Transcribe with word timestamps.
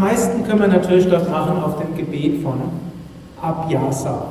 Am 0.00 0.06
meisten 0.06 0.42
können 0.44 0.60
wir 0.60 0.68
natürlich 0.68 1.06
dort 1.10 1.30
machen 1.30 1.62
auf 1.62 1.78
dem 1.78 1.94
Gebet 1.94 2.42
von 2.42 2.54
Abhyasa. 3.42 4.28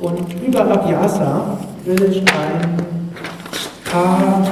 Und 0.00 0.26
über 0.44 0.68
Abhyasa 0.68 1.56
will 1.84 2.02
ich 2.10 2.18
ein 2.18 2.76
paar, 3.84 4.42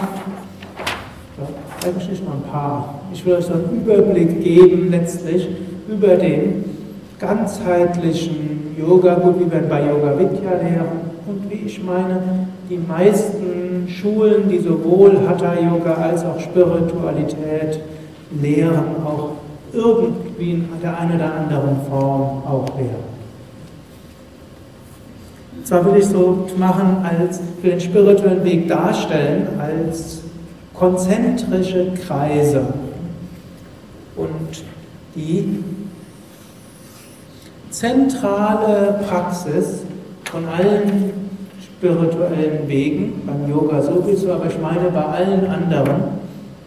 eigentlich 1.84 2.10
nicht 2.10 2.24
nur 2.24 2.34
ein 2.34 2.42
paar, 2.48 3.00
ich 3.12 3.26
will 3.26 3.34
euch 3.34 3.46
so 3.46 3.54
einen 3.54 3.82
Überblick 3.82 4.40
geben 4.40 4.92
letztlich 4.92 5.48
über 5.88 6.14
den 6.14 6.64
ganzheitlichen 7.18 8.76
Yoga, 8.78 9.16
gut 9.16 9.40
wie 9.40 9.50
wir 9.50 9.62
bei 9.62 9.80
Yoga 9.80 10.16
Vidya 10.16 10.52
lehren 10.62 11.10
und 11.26 11.50
wie 11.50 11.66
ich 11.66 11.82
meine, 11.82 12.46
die 12.70 12.78
meisten 12.78 13.88
Schulen, 13.88 14.48
die 14.48 14.60
sowohl 14.60 15.18
Hatha 15.26 15.54
Yoga 15.54 15.94
als 15.94 16.24
auch 16.24 16.38
Spiritualität 16.38 17.80
lehren, 18.40 18.84
auch 19.04 19.33
irgendwie 19.74 20.52
in 20.52 20.68
der 20.82 20.98
einen 20.98 21.16
oder 21.16 21.34
anderen 21.34 21.76
Form 21.88 22.42
auch 22.46 22.66
lehren. 22.76 23.14
Zwar 25.64 25.84
will 25.86 25.96
ich 25.98 26.06
so 26.06 26.46
machen, 26.58 26.98
als 27.02 27.40
für 27.60 27.70
den 27.70 27.80
spirituellen 27.80 28.44
Weg 28.44 28.68
darstellen, 28.68 29.48
als 29.58 30.20
konzentrische 30.74 31.92
Kreise. 32.06 32.66
Und 34.16 34.62
die 35.14 35.64
zentrale 37.70 39.00
Praxis 39.08 39.82
von 40.30 40.44
allen 40.46 41.12
spirituellen 41.62 42.68
Wegen, 42.68 43.22
beim 43.26 43.50
Yoga 43.50 43.80
sowieso, 43.82 44.32
aber 44.32 44.46
ich 44.46 44.58
meine 44.60 44.90
bei 44.90 45.04
allen 45.04 45.46
anderen, 45.46 46.13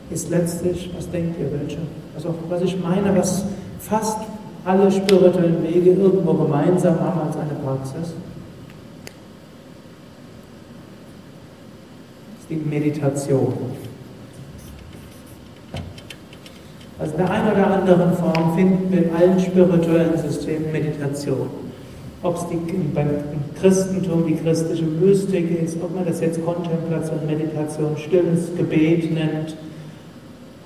ist 0.09 0.29
letztlich, 0.29 0.89
was 0.95 1.09
denkt 1.09 1.39
ihr 1.39 1.51
welche? 1.51 1.79
Also 2.15 2.33
was 2.49 2.61
ich 2.61 2.79
meine, 2.81 3.15
was 3.17 3.45
fast 3.79 4.19
alle 4.65 4.91
spirituellen 4.91 5.63
Wege 5.63 5.91
irgendwo 5.91 6.33
gemeinsam 6.33 6.99
haben 6.99 7.21
als 7.27 7.37
eine 7.37 7.53
Praxis, 7.63 8.13
ist 12.39 12.49
die 12.49 12.55
Meditation. 12.55 13.53
Also 16.99 17.11
in 17.11 17.17
der 17.17 17.29
einen 17.29 17.51
oder 17.51 17.67
anderen 17.67 18.13
Form 18.13 18.55
finden 18.55 18.91
wir 18.91 19.03
in 19.03 19.15
allen 19.15 19.39
spirituellen 19.39 20.17
Systemen 20.17 20.71
Meditation. 20.71 21.47
Ob 22.23 22.35
es 22.35 22.47
die, 22.47 22.55
beim 22.95 23.09
Christentum 23.61 24.25
die 24.25 24.35
christliche 24.35 24.83
Mystik 24.83 25.61
ist, 25.63 25.77
ob 25.81 25.93
man 25.93 26.05
das 26.05 26.19
jetzt 26.19 26.43
Kontemplation, 26.43 27.19
Meditation, 27.27 27.95
stilles 27.97 28.55
Gebet 28.57 29.13
nennt, 29.13 29.55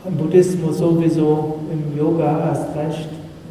im 0.06 0.18
Buddhismus 0.18 0.80
sowieso, 0.80 1.60
im 1.72 1.98
Yoga 1.98 2.50
erst 2.50 2.76
recht, 2.76 3.10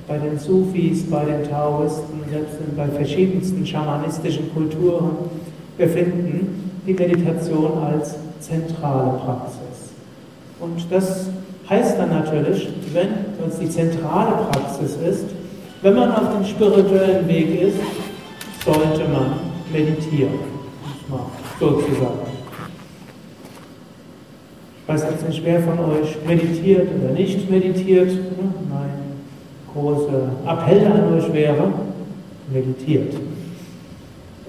bei 0.09 0.19
den 0.19 0.39
Sufis, 0.39 1.09
bei 1.09 1.25
den 1.25 1.49
Taoisten, 1.49 2.21
selbst 2.29 2.57
bei 2.77 2.89
verschiedensten 2.89 3.65
schamanistischen 3.65 4.53
Kulturen. 4.53 5.11
Wir 5.77 5.89
finden 5.89 6.73
die 6.87 6.95
Meditation 6.95 7.79
als 7.79 8.17
zentrale 8.41 9.19
Praxis. 9.19 9.93
Und 10.59 10.85
das 10.91 11.31
heißt 11.69 11.99
dann 11.99 12.11
natürlich, 12.11 12.69
wenn 12.93 13.49
es 13.49 13.59
die 13.59 13.69
zentrale 13.69 14.47
Praxis 14.51 14.97
ist, 14.97 15.27
wenn 15.83 15.95
man 15.95 16.13
auf 16.13 16.37
dem 16.37 16.45
spirituellen 16.45 17.27
Weg 17.29 17.63
ist, 17.63 17.79
sollte 18.65 19.09
man 19.09 19.33
meditieren, 19.73 20.35
sozusagen. 21.59 22.40
Weiß 24.91 25.05
jetzt 25.09 25.29
nicht, 25.29 25.45
wer 25.45 25.61
von 25.61 25.79
euch 25.79 26.17
meditiert 26.27 26.89
oder 26.99 27.13
nicht 27.13 27.49
meditiert. 27.49 28.11
Mein 28.69 28.91
großer 29.73 30.31
Appell 30.45 30.85
an 30.85 31.15
euch 31.15 31.33
wäre, 31.33 31.73
meditiert. 32.53 33.15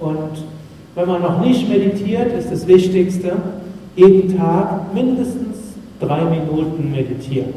Und 0.00 0.42
wenn 0.96 1.06
man 1.08 1.22
noch 1.22 1.40
nicht 1.40 1.68
meditiert, 1.68 2.32
ist 2.36 2.50
das 2.50 2.66
Wichtigste, 2.66 3.36
jeden 3.94 4.36
Tag 4.36 4.92
mindestens 4.92 5.58
drei 6.00 6.24
Minuten 6.24 6.90
meditieren. 6.90 7.54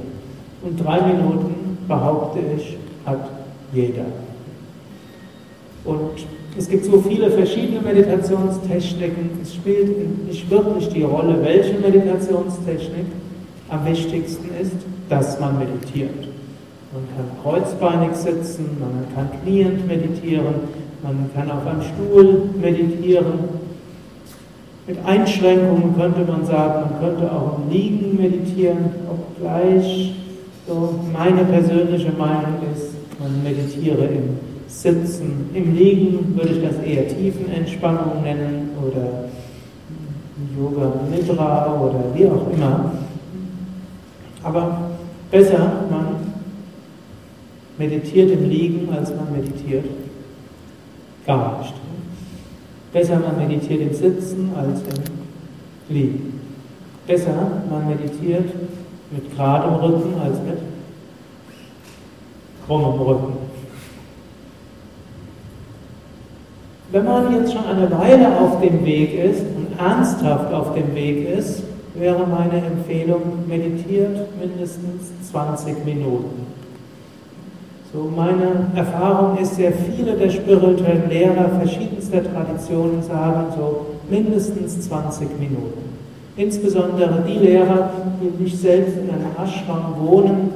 Und 0.61 0.77
drei 0.77 1.01
Minuten, 1.01 1.79
behaupte 1.87 2.37
ich, 2.55 2.77
hat 3.03 3.29
jeder. 3.73 4.05
Und 5.85 6.23
es 6.57 6.69
gibt 6.69 6.85
so 6.85 7.01
viele 7.01 7.29
verschiedene 7.31 7.81
Meditationstechniken. 7.81 9.41
Es 9.41 9.55
spielt 9.55 10.27
nicht 10.27 10.49
wirklich 10.49 10.87
die 10.89 11.03
Rolle, 11.03 11.37
welche 11.43 11.77
Meditationstechnik. 11.79 13.05
Am 13.69 13.85
wichtigsten 13.85 14.49
ist, 14.61 14.75
dass 15.09 15.39
man 15.39 15.59
meditiert. 15.59 16.27
Man 16.93 17.03
kann 17.15 17.25
kreuzbeinig 17.43 18.15
sitzen, 18.15 18.77
man 18.79 19.05
kann 19.13 19.29
kniend 19.43 19.85
meditieren, 19.87 20.55
man 21.03 21.29
kann 21.33 21.51
auf 21.51 21.65
einem 21.67 21.81
Stuhl 21.81 22.49
meditieren. 22.61 23.65
Mit 24.87 24.97
Einschränkungen 25.03 25.95
könnte 25.97 26.31
man 26.31 26.45
sagen, 26.45 26.91
man 26.91 26.99
könnte 27.01 27.31
auch 27.31 27.57
im 27.57 27.71
Liegen 27.71 28.17
meditieren, 28.17 28.77
obgleich 29.09 30.15
so 30.67 30.95
meine 31.11 31.43
persönliche 31.43 32.11
Meinung 32.11 32.59
ist, 32.73 32.93
man 33.19 33.43
meditiere 33.43 34.05
im 34.05 34.44
Sitzen. 34.67 35.49
Im 35.53 35.75
Liegen 35.75 36.35
würde 36.35 36.53
ich 36.53 36.63
das 36.63 36.77
eher 36.83 37.07
Tiefenentspannung 37.07 38.23
nennen 38.23 38.71
oder 38.81 39.25
Yoga 40.57 40.93
Nidra 41.09 41.79
oder 41.79 42.03
wie 42.13 42.27
auch 42.27 42.51
immer. 42.51 42.91
Aber 44.43 44.91
besser, 45.31 45.85
man 45.89 46.07
meditiert 47.77 48.31
im 48.31 48.49
Liegen, 48.49 48.89
als 48.93 49.09
man 49.15 49.31
meditiert 49.31 49.85
gar 51.25 51.59
nicht. 51.59 51.73
Besser, 52.93 53.19
man 53.19 53.47
meditiert 53.47 53.81
im 53.81 53.93
Sitzen 53.93 54.51
als 54.55 54.79
im 54.81 55.95
Liegen. 55.95 56.39
Besser, 57.07 57.61
man 57.69 57.87
meditiert 57.87 58.49
mit 59.11 59.31
geradem 59.31 59.75
Rücken 59.75 60.13
als 60.23 60.37
mit 60.39 60.57
krummem 62.65 62.99
Rücken. 63.01 63.34
Wenn 66.95 67.03
man 67.03 67.35
jetzt 67.35 67.51
schon 67.51 67.65
eine 67.65 67.91
Weile 67.91 68.39
auf 68.39 68.61
dem 68.61 68.85
Weg 68.85 69.19
ist 69.19 69.41
und 69.41 69.77
ernsthaft 69.77 70.53
auf 70.53 70.75
dem 70.75 70.95
Weg 70.95 71.27
ist, 71.27 71.61
wäre 71.93 72.25
meine 72.25 72.65
Empfehlung, 72.65 73.21
meditiert 73.49 74.17
mindestens 74.39 75.29
20 75.29 75.83
Minuten. 75.83 76.47
So 77.91 78.09
meine 78.15 78.67
Erfahrung 78.75 79.37
ist 79.37 79.55
sehr 79.57 79.73
viele 79.73 80.13
der 80.13 80.29
spirituellen 80.29 81.09
Lehrer 81.09 81.49
verschiedenster 81.59 82.23
Traditionen 82.23 83.03
sagen 83.03 83.47
so 83.57 83.87
mindestens 84.09 84.79
20 84.87 85.37
Minuten. 85.37 85.89
Insbesondere 86.37 87.25
die 87.27 87.39
Lehrer, 87.39 87.89
die 88.21 88.41
nicht 88.41 88.57
selbst 88.57 88.95
in 88.95 89.09
einem 89.09 89.35
Ashram 89.37 89.95
wohnen 89.99 90.49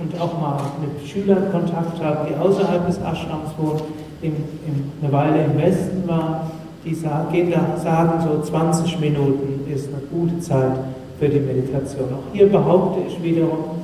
und 0.00 0.20
auch 0.20 0.40
mal 0.40 0.58
mit 0.80 1.08
Schülern 1.08 1.52
Kontakt 1.52 2.02
haben, 2.02 2.26
die 2.28 2.34
außerhalb 2.34 2.84
des 2.84 2.98
Ashrams 2.98 3.50
wohnen, 3.56 3.97
in, 4.22 4.32
in, 4.32 4.92
eine 5.02 5.12
Weile 5.12 5.44
im 5.44 5.58
Westen 5.58 6.06
war, 6.06 6.50
die 6.84 6.94
sagen, 6.94 7.52
sagen 7.82 8.24
so 8.26 8.42
20 8.42 9.00
Minuten 9.00 9.70
ist 9.72 9.88
eine 9.88 10.02
gute 10.10 10.40
Zeit 10.40 10.78
für 11.18 11.28
die 11.28 11.40
Meditation. 11.40 12.06
Auch 12.12 12.32
hier 12.32 12.48
behaupte 12.48 13.00
ich 13.08 13.22
wiederum, 13.22 13.78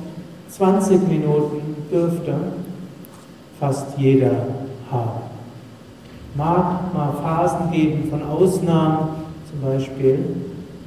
20 0.49 1.07
Minuten 1.07 1.75
dürfte 1.91 2.33
fast 3.59 3.97
jeder 3.97 4.31
haben. 4.91 5.21
Mag 6.35 6.93
mal 6.93 7.13
Phasen 7.21 7.71
geben 7.71 8.09
von 8.09 8.23
Ausnahmen, 8.23 9.09
zum 9.49 9.61
Beispiel 9.61 10.19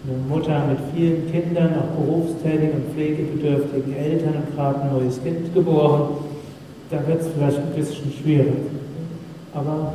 eine 0.06 0.18
Mutter 0.28 0.62
mit 0.68 0.78
vielen 0.94 1.30
Kindern, 1.30 1.70
auch 1.74 2.04
berufstätigen 2.04 2.72
und 2.72 2.94
pflegebedürftigen 2.94 3.96
Eltern 3.96 4.34
und 4.36 4.54
gerade 4.54 4.80
ein 4.80 4.92
neues 4.92 5.22
Kind 5.22 5.52
geboren, 5.54 6.08
da 6.90 7.06
wird 7.06 7.20
es 7.20 7.28
vielleicht 7.28 7.58
ein 7.58 7.72
bisschen 7.74 8.12
schwierig. 8.12 8.54
Aber 9.58 9.92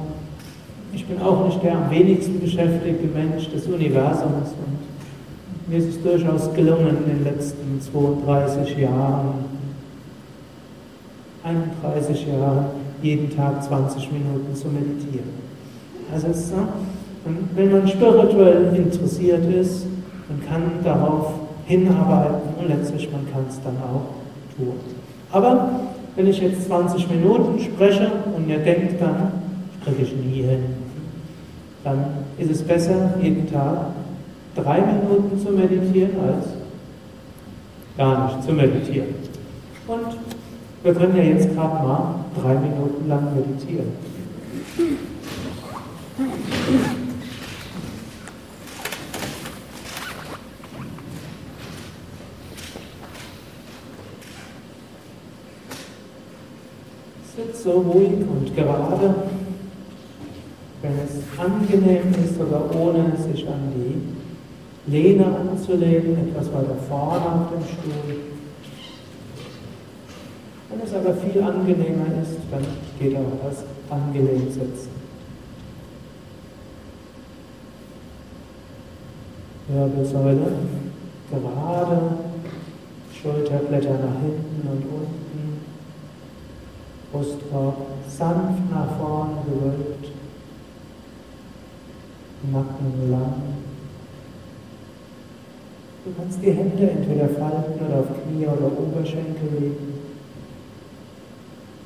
ich 0.94 1.06
bin 1.06 1.22
auch 1.22 1.46
nicht 1.46 1.64
der 1.64 1.78
am 1.78 1.90
wenigsten 1.90 2.40
beschäftigte 2.40 3.08
Mensch 3.08 3.50
des 3.50 3.66
Universums 3.68 4.50
und 4.50 5.72
mir 5.72 5.78
ist 5.78 5.88
es 5.88 6.04
durchaus 6.04 6.54
gelungen, 6.54 6.98
in 7.06 7.18
den 7.18 7.24
letzten 7.24 7.80
32 7.80 8.78
Jahren, 8.78 9.46
31 11.44 12.28
Jahren, 12.28 12.66
jeden 13.02 13.34
Tag 13.36 13.64
20 13.64 14.12
Minuten 14.12 14.54
zu 14.54 14.68
meditieren. 14.68 15.30
Also 16.14 16.28
es, 16.28 16.52
wenn 17.56 17.72
man 17.72 17.88
spirituell 17.88 18.76
interessiert 18.76 19.46
ist, 19.46 19.86
man 20.28 20.46
kann 20.46 20.64
darauf 20.84 21.34
hinarbeiten 21.66 22.50
und 22.60 22.68
letztlich 22.68 23.10
man 23.12 23.26
kann 23.32 23.46
es 23.50 23.62
dann 23.64 23.78
auch 23.78 24.58
tun. 24.58 24.74
Aber 25.32 25.70
wenn 26.16 26.28
ich 26.28 26.40
jetzt 26.42 26.68
20 26.68 27.10
Minuten 27.10 27.60
spreche 27.60 28.12
und 28.36 28.50
ihr 28.50 28.60
denkt 28.60 29.02
dann, 29.02 29.43
kriege 29.84 30.04
ich 30.04 30.16
nie 30.16 30.42
hin. 30.44 30.64
Dann 31.84 32.06
ist 32.38 32.52
es 32.52 32.62
besser, 32.64 33.16
jeden 33.22 33.52
Tag 33.52 33.88
drei 34.56 34.82
Minuten 34.82 35.40
zu 35.40 35.52
meditieren, 35.52 36.12
als 36.28 36.46
gar 37.98 38.28
nicht 38.28 38.44
zu 38.44 38.54
meditieren. 38.54 39.16
Und 39.88 40.18
Wir 40.84 40.94
können 40.94 41.16
ja 41.16 41.24
jetzt 41.24 41.56
gerade 41.56 41.82
mal 41.82 42.16
drei 42.36 42.56
Minuten 42.56 43.08
lang 43.08 43.34
meditieren. 43.34 43.88
Sitz 57.34 57.64
so 57.64 57.72
ruhig 57.72 58.10
und 58.10 58.54
gerade, 58.54 59.16
angenehm 61.38 62.14
ist 62.24 62.40
oder 62.40 62.70
ohne 62.76 63.16
sich 63.18 63.48
an 63.48 63.72
die 63.76 64.92
Lehne 64.92 65.26
anzulehnen, 65.26 66.30
etwas 66.30 66.52
weiter 66.54 66.76
vorne 66.88 67.26
auf 67.26 67.50
dem 67.54 67.64
Stuhl. 67.64 68.16
Wenn 70.70 70.82
es 70.82 70.94
aber 70.94 71.14
viel 71.16 71.42
angenehmer 71.42 72.08
ist, 72.22 72.40
dann 72.52 72.66
geht 73.00 73.16
auch 73.16 73.48
das 73.48 73.64
angenehm 73.90 74.50
sitzen. 74.50 74.90
Wirbelsäule 79.68 80.52
gerade, 81.32 82.02
Schulterblätter 83.22 83.94
nach 83.94 84.22
hinten 84.22 84.68
und 84.68 84.84
unten, 84.84 85.62
Brustkorb 87.12 87.78
sanft 88.08 88.70
nach 88.72 88.98
vorne 88.98 89.38
gewölbt, 89.46 90.12
Nacken 92.52 93.10
lang. 93.10 93.42
Du 96.04 96.12
kannst 96.18 96.44
die 96.44 96.52
Hände 96.52 96.90
entweder 96.90 97.30
falten 97.30 97.86
oder 97.86 98.00
auf 98.02 98.08
Knie 98.22 98.46
oder 98.46 98.66
Oberschenkel 98.66 99.50
legen. 99.58 99.94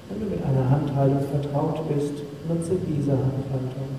Wenn 0.09 0.19
du 0.19 0.25
mit 0.25 0.43
einer 0.43 0.67
Handhaltung 0.67 1.21
vertraut 1.29 1.87
bist, 1.87 2.13
nutze 2.47 2.75
diese 2.87 3.11
Handhaltung. 3.11 3.89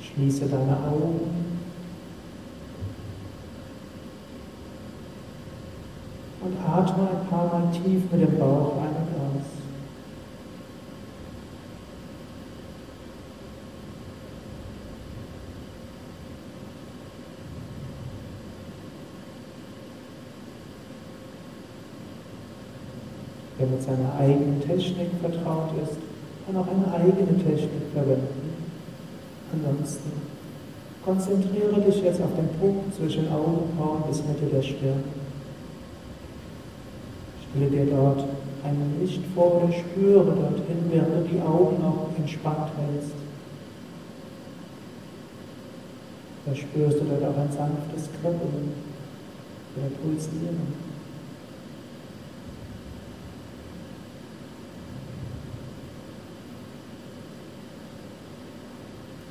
Schließe 0.00 0.46
deine 0.46 0.76
Augen. 0.78 1.42
Und 6.40 6.56
atme 6.66 7.08
ein 7.08 7.28
paar 7.28 7.46
Mal 7.46 7.70
tief 7.72 8.10
mit 8.10 8.22
dem 8.22 8.38
Bauch 8.38 8.76
ein 8.78 8.88
und 8.88 9.14
aus. 9.20 9.62
Wer 23.84 23.96
mit 23.96 24.00
seiner 24.00 24.14
eigenen 24.18 24.60
Technik 24.60 25.08
vertraut 25.20 25.70
ist, 25.82 25.98
kann 26.46 26.56
auch 26.56 26.66
eine 26.68 26.94
eigene 26.94 27.38
Technik 27.38 27.90
verwenden. 27.92 28.54
Ansonsten 29.52 30.12
konzentriere 31.04 31.80
dich 31.80 32.02
jetzt 32.02 32.20
auf 32.20 32.34
den 32.36 32.48
Punkt 32.60 32.94
zwischen 32.94 33.30
Augenbrauen 33.32 34.02
bis 34.08 34.22
Mitte 34.24 34.46
der 34.52 34.62
Stirn. 34.62 35.02
Stelle 37.50 37.70
dir 37.70 37.86
dort 37.86 38.24
ein 38.64 39.00
Licht 39.00 39.22
vor 39.34 39.62
oder 39.62 39.72
spüre 39.72 40.24
dorthin, 40.24 40.90
während 40.90 41.26
du 41.26 41.34
die 41.34 41.40
Augen 41.40 41.82
auch 41.84 42.08
entspannt 42.16 42.70
hältst. 42.78 43.14
Da 46.46 46.54
spürst 46.54 47.00
du 47.00 47.04
dort 47.04 47.22
auch 47.22 47.38
ein 47.38 47.52
sanftes 47.52 48.08
Kribbeln 48.20 48.72
oder 49.76 49.88
Pulsieren. 50.02 50.91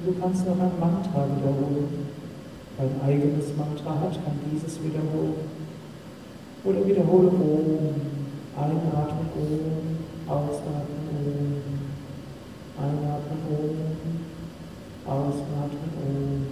Du 0.03 0.13
kannst 0.19 0.47
noch 0.47 0.59
ein 0.59 0.79
Mantra 0.79 1.27
wiederholen. 1.29 2.07
Dein 2.75 3.01
eigenes 3.05 3.55
Mantra 3.55 3.99
hat, 4.01 4.13
kann 4.13 4.39
dieses 4.51 4.81
wiederholen. 4.83 5.45
Oder 6.63 6.87
wiederhole 6.87 7.27
Om. 7.27 8.01
Einatmen 8.57 9.29
Om. 9.37 9.99
Ausatmen 10.27 11.05
Om. 11.11 11.61
Einatmen 12.81 13.41
Om. 13.47 13.77
Ausatmen 15.05 15.91
Om. 16.01 16.45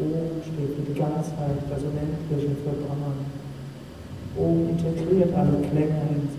Om 0.00 0.42
steht 0.42 0.76
für 0.76 0.92
die 0.92 0.98
Ganzheit, 0.98 1.58
das 1.68 1.82
Unendliche 1.82 2.56
für 2.64 2.70
Brahman. 2.70 3.26
Om 4.38 4.70
integriert 4.70 5.34
alle 5.34 5.58
Klänge 5.68 6.02
in 6.08 6.37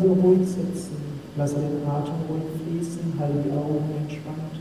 also 0.00 0.12
ruhig 0.14 0.48
sitzen, 0.48 0.96
lasse 1.36 1.56
den 1.56 1.84
Atem 1.84 2.24
ruhig 2.28 2.48
fließen, 2.56 3.12
halte 3.18 3.44
die 3.44 3.52
Augen 3.52 3.84
entspannt. 4.00 4.56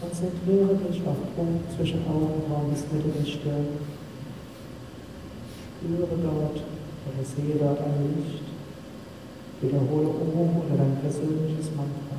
Konzentriere 0.00 0.76
dich 0.88 1.02
auf 1.06 1.20
Punkt 1.36 1.64
zwischen 1.76 2.00
Augenbrauen 2.08 2.70
bis 2.70 2.84
Mitte 2.92 3.12
der 3.12 3.26
Stirn. 3.26 3.68
Spüre 5.76 6.08
dort 6.08 6.56
oder 6.56 7.24
sehe 7.24 7.56
dort 7.60 7.80
ein 7.80 8.16
Licht. 8.16 8.44
Wiederhole 9.60 10.08
Om 10.08 10.64
oder 10.64 10.76
dein 10.76 10.96
persönliches 11.00 11.72
Mantra. 11.76 12.16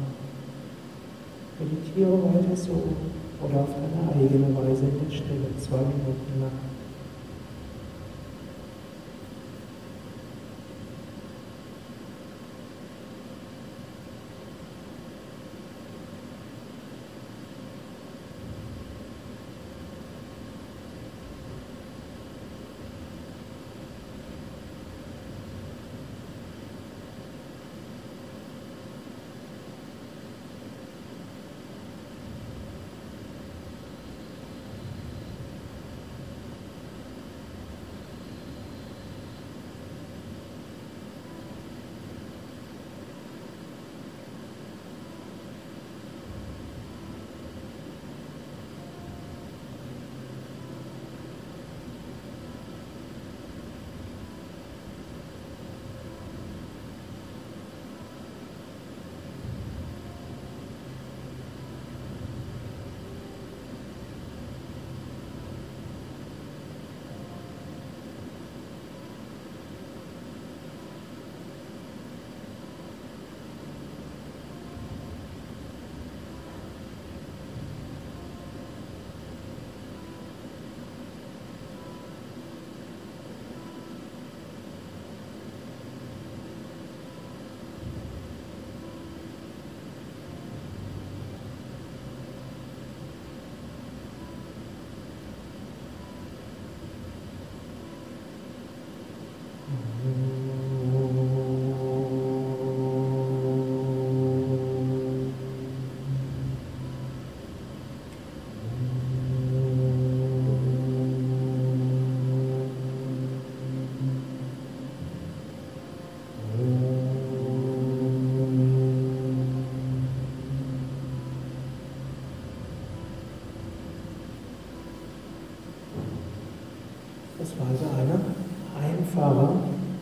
Meditiere 1.60 2.18
weiter 2.24 2.56
so 2.56 2.94
oder 3.42 3.62
auf 3.62 3.74
deine 3.74 4.10
eigene 4.14 4.54
Weise 4.58 4.86
in 4.86 4.98
der 5.02 5.16
Stille, 5.16 5.50
zwei 5.62 5.82
Minuten 5.82 6.42
lang. 6.42 6.77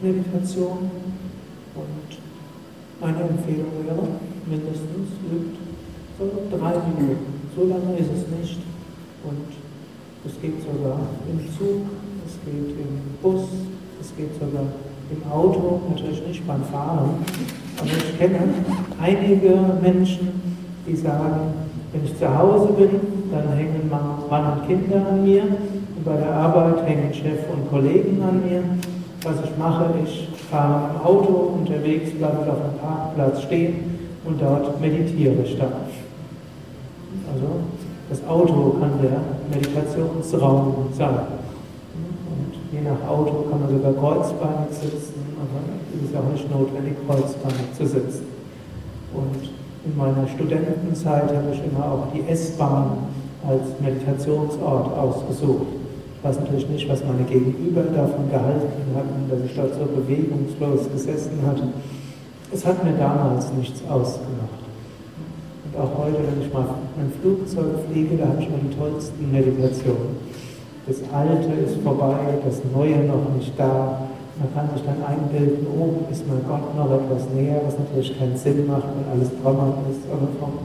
Meditation. 0.06 0.92
Und 1.76 2.10
meine 3.02 3.22
Empfehlung 3.22 3.72
wäre, 3.86 4.08
mindestens 4.46 5.10
übt 5.32 5.58
so 6.18 6.32
drei 6.50 6.74
Minuten. 6.88 7.50
So 7.56 7.66
lange 7.66 7.98
ist 7.98 8.10
es 8.12 8.40
nicht. 8.40 8.60
Und 9.24 9.48
es 10.26 10.40
geht 10.42 10.62
sogar 10.62 11.00
im 11.30 11.40
Zug, 11.58 11.86
es 12.26 12.34
geht 12.46 12.78
im 12.78 13.22
Bus, 13.22 13.44
es 14.00 14.16
geht 14.16 14.34
sogar 14.40 14.64
im 15.12 15.32
Auto, 15.32 15.82
natürlich 15.90 16.26
nicht 16.28 16.48
beim 16.48 16.64
Fahren. 16.64 17.24
Aber 17.78 17.88
ich 17.88 18.18
kenne 18.18 18.40
einige 19.02 19.56
Menschen, 19.82 20.42
die 20.88 20.96
sagen, 20.96 21.54
wenn 21.92 22.06
ich 22.06 22.18
zu 22.18 22.38
Hause 22.38 22.74
bin, 22.74 22.90
dann 23.32 23.50
hängen 23.58 23.90
Mann 23.90 24.54
und 24.54 24.68
Kinder 24.68 25.06
an 25.08 25.24
mir 25.24 25.44
und 25.44 26.06
bei 26.06 26.18
der 26.18 26.32
Arbeit 26.34 26.88
hängen 26.88 27.14
Chef 27.14 27.50
und 27.52 27.70
Kollegen 27.70 28.22
an 28.22 28.42
mir. 28.48 28.64
Was 29.26 29.38
ich 29.44 29.58
mache, 29.58 29.86
ich 30.06 30.30
fahre 30.52 30.92
im 30.94 31.02
Auto 31.04 31.58
unterwegs, 31.58 32.12
bleibe 32.12 32.42
auf 32.42 32.60
dem 32.62 32.80
Parkplatz 32.80 33.42
stehen 33.42 33.98
und 34.24 34.40
dort 34.40 34.80
meditiere 34.80 35.34
ich 35.44 35.58
dann. 35.58 35.74
Also 37.34 37.48
das 38.08 38.24
Auto 38.28 38.78
kann 38.80 38.92
der 39.02 39.22
Meditationsraum 39.52 40.90
sein. 40.96 41.10
Und 42.30 42.54
je 42.72 42.82
nach 42.82 43.10
Auto 43.10 43.46
kann 43.50 43.62
man 43.62 43.70
sogar 43.72 43.94
kreuzbeinig 43.94 44.70
sitzen, 44.70 45.16
aber 45.42 45.60
es 45.96 46.08
ist 46.08 46.16
auch 46.16 46.32
nicht 46.32 46.52
notwendig, 46.52 46.94
kreuzbeinig 47.08 47.74
zu 47.76 47.88
sitzen. 47.88 48.28
Und 49.12 49.50
in 49.86 49.98
meiner 49.98 50.28
Studentenzeit 50.28 51.36
habe 51.36 51.50
ich 51.52 51.62
immer 51.66 51.84
auch 51.84 52.08
die 52.14 52.30
S-Bahn 52.32 52.92
als 53.48 53.64
Meditationsort 53.82 54.96
ausgesucht. 54.96 55.85
Weiß 56.26 56.40
natürlich 56.40 56.68
nicht, 56.70 56.90
was 56.90 57.06
meine 57.06 57.22
Gegenüber 57.30 57.84
davon 57.84 58.32
gehalten 58.32 58.82
hatten, 58.96 59.30
dass 59.30 59.46
ich 59.46 59.56
dort 59.56 59.76
so 59.76 59.86
bewegungslos 59.86 60.90
gesessen 60.92 61.38
hatte. 61.46 61.70
Es 62.52 62.66
hat 62.66 62.84
mir 62.84 62.98
damals 62.98 63.54
nichts 63.54 63.84
ausgemacht. 63.88 64.66
Und 65.66 65.80
auch 65.80 65.94
heute, 66.02 66.18
wenn 66.26 66.42
ich 66.42 66.52
mal 66.52 66.66
dem 66.98 67.14
Flugzeug 67.22 67.78
fliege, 67.92 68.18
da 68.18 68.26
habe 68.26 68.42
ich 68.42 68.48
die 68.50 68.76
tollsten 68.76 69.32
Meditationen. 69.32 70.18
Das 70.88 70.98
Alte 71.14 71.54
ist 71.62 71.78
vorbei, 71.84 72.18
das 72.44 72.60
Neue 72.74 73.06
noch 73.06 73.30
nicht 73.38 73.54
da. 73.56 74.10
Man 74.42 74.50
kann 74.56 74.68
sich 74.74 74.84
dann 74.84 75.06
einbilden, 75.06 75.68
oben 75.78 76.12
ist 76.12 76.28
man 76.28 76.42
Gott 76.50 76.76
noch 76.76 76.90
etwas 76.90 77.30
näher, 77.36 77.62
was 77.64 77.78
natürlich 77.78 78.18
keinen 78.18 78.36
Sinn 78.36 78.66
macht, 78.66 78.90
wenn 78.98 79.14
alles 79.14 79.30
Traumer 79.44 79.78
ist, 79.92 80.02
aber 80.12 80.28
vom 80.40 80.58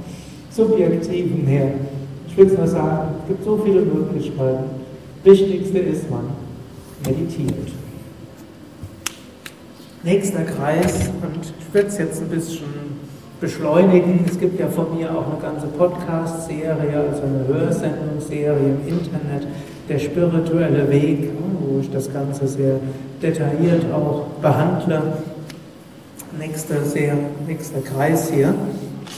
Subjektiven 0.48 1.46
her. 1.46 1.72
Ich 2.28 2.36
will 2.38 2.46
es 2.46 2.56
nur 2.56 2.66
sagen, 2.66 3.08
es 3.20 3.28
gibt 3.28 3.44
so 3.44 3.60
viele 3.62 3.82
Möglichkeiten. 3.82 4.79
Wichtigste 5.22 5.78
ist, 5.78 6.10
man 6.10 6.30
meditiert. 7.04 7.68
Nächster 10.02 10.44
Kreis, 10.44 11.10
und 11.22 11.44
ich 11.44 11.74
werde 11.74 11.88
es 11.88 11.98
jetzt 11.98 12.22
ein 12.22 12.28
bisschen 12.28 12.64
beschleunigen. 13.38 14.24
Es 14.26 14.38
gibt 14.38 14.58
ja 14.58 14.68
von 14.68 14.96
mir 14.96 15.10
auch 15.10 15.26
eine 15.26 15.40
ganze 15.42 15.66
Podcast-Serie, 15.66 17.04
also 17.10 17.22
eine 17.22 17.46
Hörsendungsserie 17.46 18.56
im 18.58 18.88
Internet, 18.88 19.46
der 19.90 19.98
spirituelle 19.98 20.88
Weg, 20.90 21.30
wo 21.60 21.80
ich 21.80 21.90
das 21.90 22.10
Ganze 22.10 22.48
sehr 22.48 22.76
detailliert 23.22 23.92
auch 23.92 24.26
behandle. 24.40 25.02
Nächster, 26.38 26.82
sehr, 26.82 27.14
nächster 27.46 27.80
Kreis 27.80 28.30
hier 28.32 28.54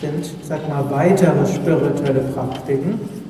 sind, 0.00 0.30
sag 0.42 0.68
mal, 0.68 0.84
weitere 0.90 1.46
spirituelle 1.46 2.20
Praktiken. 2.34 3.21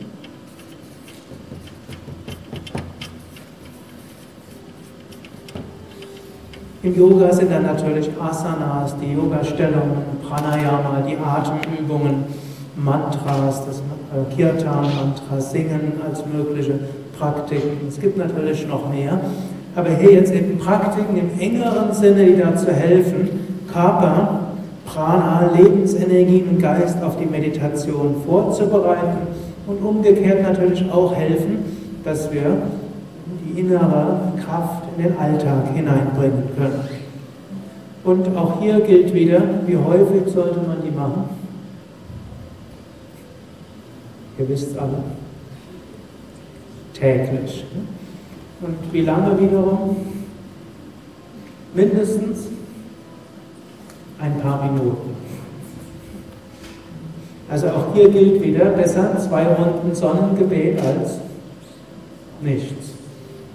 Im 6.85 6.99
Yoga 6.99 7.33
sind 7.33 7.49
dann 7.53 7.63
natürlich 7.63 8.11
Asanas, 8.21 8.97
die 9.01 9.13
Yoga-Stellungen, 9.13 10.03
Pranayama, 10.29 11.05
die 11.07 11.17
Atemübungen, 11.17 12.25
Mantras, 12.75 13.65
das 13.65 13.79
äh, 13.79 14.35
Kirtan-Mantra, 14.35 15.41
Singen 15.41 15.93
als 16.05 16.25
mögliche 16.27 16.81
Praktiken. 17.17 17.87
Es 17.89 18.01
gibt 18.01 18.19
natürlich 18.19 18.67
noch 18.67 18.91
mehr, 18.91 19.21
aber 19.77 19.91
hier 19.91 20.15
jetzt 20.15 20.35
eben 20.35 20.59
Praktiken 20.59 21.17
im 21.17 21.39
engeren 21.39 21.93
Sinne, 21.93 22.25
die 22.25 22.41
dazu 22.41 22.67
helfen, 22.73 23.29
Körper, 23.73 24.41
Prana, 24.85 25.53
Lebensenergie 25.57 26.45
und 26.51 26.61
Geist 26.61 27.01
auf 27.01 27.17
die 27.17 27.27
Meditation 27.27 28.17
vorzubereiten 28.27 29.19
und 29.69 29.77
umgekehrt 29.85 30.43
natürlich 30.43 30.85
auch 30.91 31.15
helfen, 31.15 31.59
dass 32.03 32.33
wir 32.33 32.43
die 33.53 33.61
innere 33.61 34.33
Kraft 34.45 34.85
in 34.97 35.05
den 35.05 35.19
Alltag 35.19 35.75
hineinbringen 35.75 36.49
können. 36.57 36.89
Und 38.05 38.37
auch 38.37 38.61
hier 38.61 38.81
gilt 38.81 39.15
wieder, 39.15 39.43
wie 39.67 39.77
häufig 39.77 40.33
sollte 40.33 40.61
man 40.61 40.83
die 40.83 40.91
machen? 40.91 41.25
Ihr 44.39 44.49
wisst 44.49 44.77
alle. 44.77 45.05
Täglich. 46.95 47.65
Und 48.61 48.77
wie 48.93 49.03
lange 49.03 49.41
wiederum? 49.41 49.97
Mindestens 51.75 52.49
ein 54.19 54.41
paar 54.41 54.71
Minuten. 54.71 55.11
Also 57.49 57.69
auch 57.69 57.95
hier 57.95 58.09
gilt 58.09 58.43
wieder, 58.43 58.67
besser 58.67 59.19
zwei 59.19 59.45
Runden 59.47 59.95
Sonnengebet 59.95 60.81
als 60.81 61.19
nichts. 62.41 62.92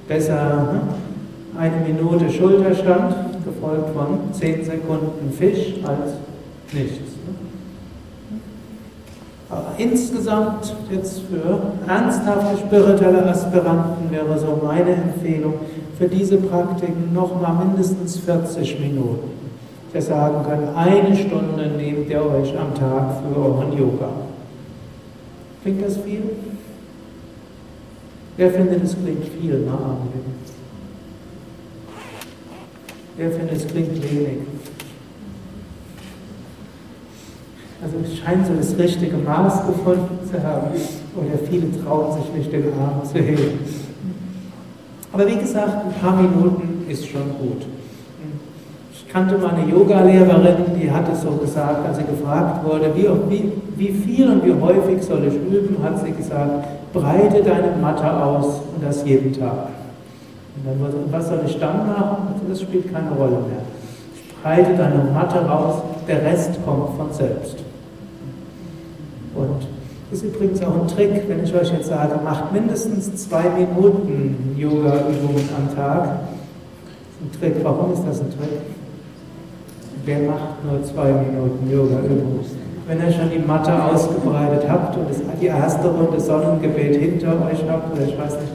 Besser 0.08 0.70
hm, 0.72 1.60
eine 1.60 1.76
Minute 1.86 2.30
Schulterstand, 2.30 3.16
gefolgt 3.44 3.90
von 3.94 4.34
zehn 4.34 4.64
Sekunden 4.64 5.32
Fisch, 5.38 5.76
als 5.86 6.14
nichts. 6.74 7.18
Aber 9.50 9.74
insgesamt 9.78 10.76
jetzt 10.92 11.22
für 11.22 11.90
ernsthafte 11.90 12.58
spirituelle 12.58 13.26
Aspiranten 13.26 14.12
wäre 14.12 14.38
so 14.38 14.62
meine 14.62 14.92
Empfehlung 14.92 15.54
für 15.98 16.08
diese 16.08 16.38
Praktiken 16.38 17.14
nochmal 17.14 17.66
mindestens 17.66 18.18
40 18.18 18.80
Minuten. 18.80 19.30
Wir 19.94 20.02
sagen 20.02 20.44
können, 20.44 20.68
eine 20.76 21.16
Stunde 21.16 21.72
nehmt 21.78 22.10
ihr 22.10 22.22
euch 22.22 22.54
am 22.58 22.76
Tag 22.76 23.22
für 23.22 23.40
euren 23.40 23.72
Yoga. 23.78 24.10
Klingt 25.64 25.84
das 25.84 25.98
viel? 25.98 26.24
Wer 28.38 28.52
findet, 28.52 28.84
es 28.84 28.96
klingt 28.96 29.26
viel? 29.26 29.64
Na, 29.66 29.74
Amen. 29.74 30.38
Wer 33.18 33.32
findet, 33.32 33.58
es 33.58 33.68
klingt 33.68 33.96
wenig? 33.96 34.38
Also 37.82 37.98
es 38.04 38.18
scheint 38.20 38.46
so 38.46 38.54
das 38.54 38.78
richtige 38.78 39.18
Maß 39.18 39.66
gefunden 39.66 40.20
zu 40.30 40.44
haben. 40.44 40.68
Oder 41.16 41.48
viele 41.50 41.84
trauen 41.84 42.22
sich 42.22 42.34
nicht, 42.34 42.52
den 42.52 42.74
Arm 42.74 43.04
zu 43.04 43.18
heben. 43.18 43.60
Aber 45.12 45.28
wie 45.28 45.38
gesagt, 45.38 45.86
ein 45.86 45.94
paar 46.00 46.22
Minuten 46.22 46.86
ist 46.88 47.08
schon 47.08 47.30
gut. 47.40 47.66
Ich 49.08 49.14
kannte 49.14 49.38
mal 49.38 49.52
eine 49.56 49.72
Yoga-Lehrerin, 49.72 50.78
die 50.78 50.92
hat 50.92 51.06
es 51.12 51.22
so 51.22 51.30
gesagt, 51.32 51.88
als 51.88 51.98
sie 51.98 52.04
gefragt 52.04 52.66
wurde, 52.66 52.92
wie, 52.94 53.08
wie, 53.30 53.54
wie 53.78 53.88
viel 53.88 54.30
und 54.30 54.44
wie 54.44 54.54
häufig 54.62 55.02
soll 55.02 55.24
ich 55.24 55.34
üben, 55.34 55.82
hat 55.82 55.98
sie 56.04 56.12
gesagt, 56.12 56.92
breite 56.92 57.42
deine 57.42 57.78
Matte 57.82 58.12
aus 58.12 58.60
und 58.76 58.86
das 58.86 59.06
jeden 59.06 59.32
Tag. 59.32 59.70
Und 60.58 60.66
dann 60.66 60.80
wurde, 60.82 60.98
was 61.10 61.30
soll 61.30 61.40
ich 61.46 61.58
dann 61.58 61.88
machen? 61.88 62.28
Also 62.34 62.50
das 62.50 62.62
spielt 62.62 62.94
keine 62.94 63.12
Rolle 63.12 63.38
mehr. 63.48 63.64
Breite 64.44 64.76
deine 64.76 65.10
Matte 65.14 65.40
raus, 65.40 65.84
der 66.06 66.24
Rest 66.24 66.60
kommt 66.66 66.98
von 66.98 67.14
selbst. 67.14 67.60
Und 69.36 69.68
das 70.12 70.20
ist 70.20 70.36
übrigens 70.36 70.62
auch 70.62 70.82
ein 70.82 70.88
Trick, 70.90 71.30
wenn 71.30 71.46
ich 71.46 71.56
euch 71.56 71.72
jetzt 71.72 71.88
sage, 71.88 72.20
macht 72.26 72.52
mindestens 72.52 73.16
zwei 73.16 73.44
Minuten 73.58 74.54
Yoga-Übungen 74.58 75.48
am 75.58 75.74
Tag. 75.74 76.10
Ein 77.22 77.40
Trick. 77.40 77.56
Warum 77.64 77.94
ist 77.94 78.04
das 78.06 78.20
ein 78.20 78.30
Trick? 78.32 78.60
Wer 80.08 80.20
macht 80.20 80.64
nur 80.64 80.82
zwei 80.86 81.12
Minuten 81.12 81.70
Yoga-Übungen? 81.70 82.40
Wenn 82.88 82.98
ihr 83.00 83.12
schon 83.12 83.30
die 83.30 83.46
Matte 83.46 83.74
ausgebreitet 83.74 84.64
habt 84.70 84.96
und 84.96 85.08
die 85.42 85.48
erste 85.48 85.90
Runde 85.90 86.18
Sonnengebet 86.18 86.96
hinter 86.96 87.34
euch 87.46 87.60
habt, 87.70 87.94
oder 87.94 88.08
ich 88.08 88.18
weiß 88.18 88.36
nicht, 88.40 88.54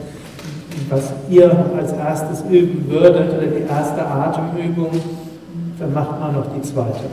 was 0.89 1.13
ihr 1.29 1.55
als 1.77 1.93
erstes 1.93 2.43
üben 2.49 2.89
würdet, 2.89 3.37
oder 3.37 3.45
die 3.45 3.69
erste 3.69 4.03
Atemübung, 4.03 4.89
dann 5.77 5.93
macht 5.93 6.19
man 6.19 6.33
noch 6.33 6.47
die 6.55 6.61
zweite. 6.63 7.05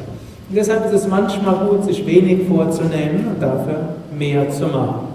Und 0.48 0.56
deshalb 0.56 0.86
ist 0.86 0.94
es 0.94 1.06
manchmal 1.06 1.66
gut, 1.66 1.84
sich 1.84 2.06
wenig 2.06 2.48
vorzunehmen 2.48 3.26
und 3.34 3.42
dafür 3.42 3.96
mehr 4.18 4.48
zu 4.48 4.68
machen. 4.68 5.08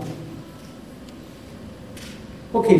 Okay, 2.53 2.79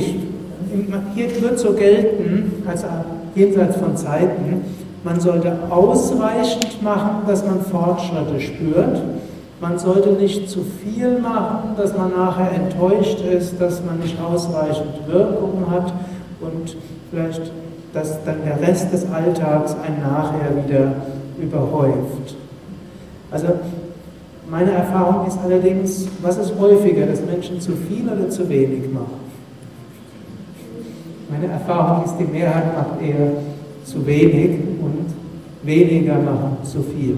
hier 1.16 1.42
wird 1.42 1.58
so 1.58 1.74
gelten, 1.74 2.62
also 2.68 2.86
jenseits 3.34 3.78
von 3.78 3.98
Zeiten, 3.98 4.62
man 5.06 5.20
sollte 5.20 5.56
ausreichend 5.70 6.82
machen, 6.82 7.28
dass 7.28 7.46
man 7.46 7.62
Fortschritte 7.62 8.42
spürt. 8.42 9.04
Man 9.62 9.78
sollte 9.78 10.10
nicht 10.10 10.50
zu 10.50 10.62
viel 10.64 11.20
machen, 11.20 11.76
dass 11.78 11.96
man 11.96 12.12
nachher 12.12 12.52
enttäuscht 12.52 13.22
ist, 13.22 13.62
dass 13.62 13.84
man 13.86 14.00
nicht 14.00 14.18
ausreichend 14.20 15.08
Wirkung 15.08 15.64
hat 15.70 15.94
und 16.42 16.76
vielleicht 17.12 17.52
dass 17.94 18.22
dann 18.26 18.40
der 18.44 18.68
Rest 18.68 18.92
des 18.92 19.10
Alltags 19.10 19.74
einen 19.74 20.02
nachher 20.02 20.52
wieder 20.66 20.96
überhäuft. 21.42 22.36
Also 23.32 23.48
meine 24.50 24.72
Erfahrung 24.72 25.26
ist 25.28 25.40
allerdings, 25.42 26.10
was 26.22 26.38
ist 26.38 26.54
häufiger, 26.60 27.06
dass 27.06 27.22
Menschen 27.22 27.62
zu 27.62 27.72
viel 27.72 28.10
oder 28.10 28.30
zu 28.30 28.50
wenig 28.50 28.92
machen? 28.94 29.22
Meine 31.30 31.54
Erfahrung 31.54 32.04
ist, 32.04 32.16
die 32.20 32.26
Mehrheit 32.26 32.76
macht 32.76 33.02
eher 33.02 33.32
zu 33.86 34.06
wenig 34.06 34.60
und 34.82 35.06
weniger 35.64 36.16
machen 36.16 36.58
zu 36.64 36.80
viel. 36.82 37.18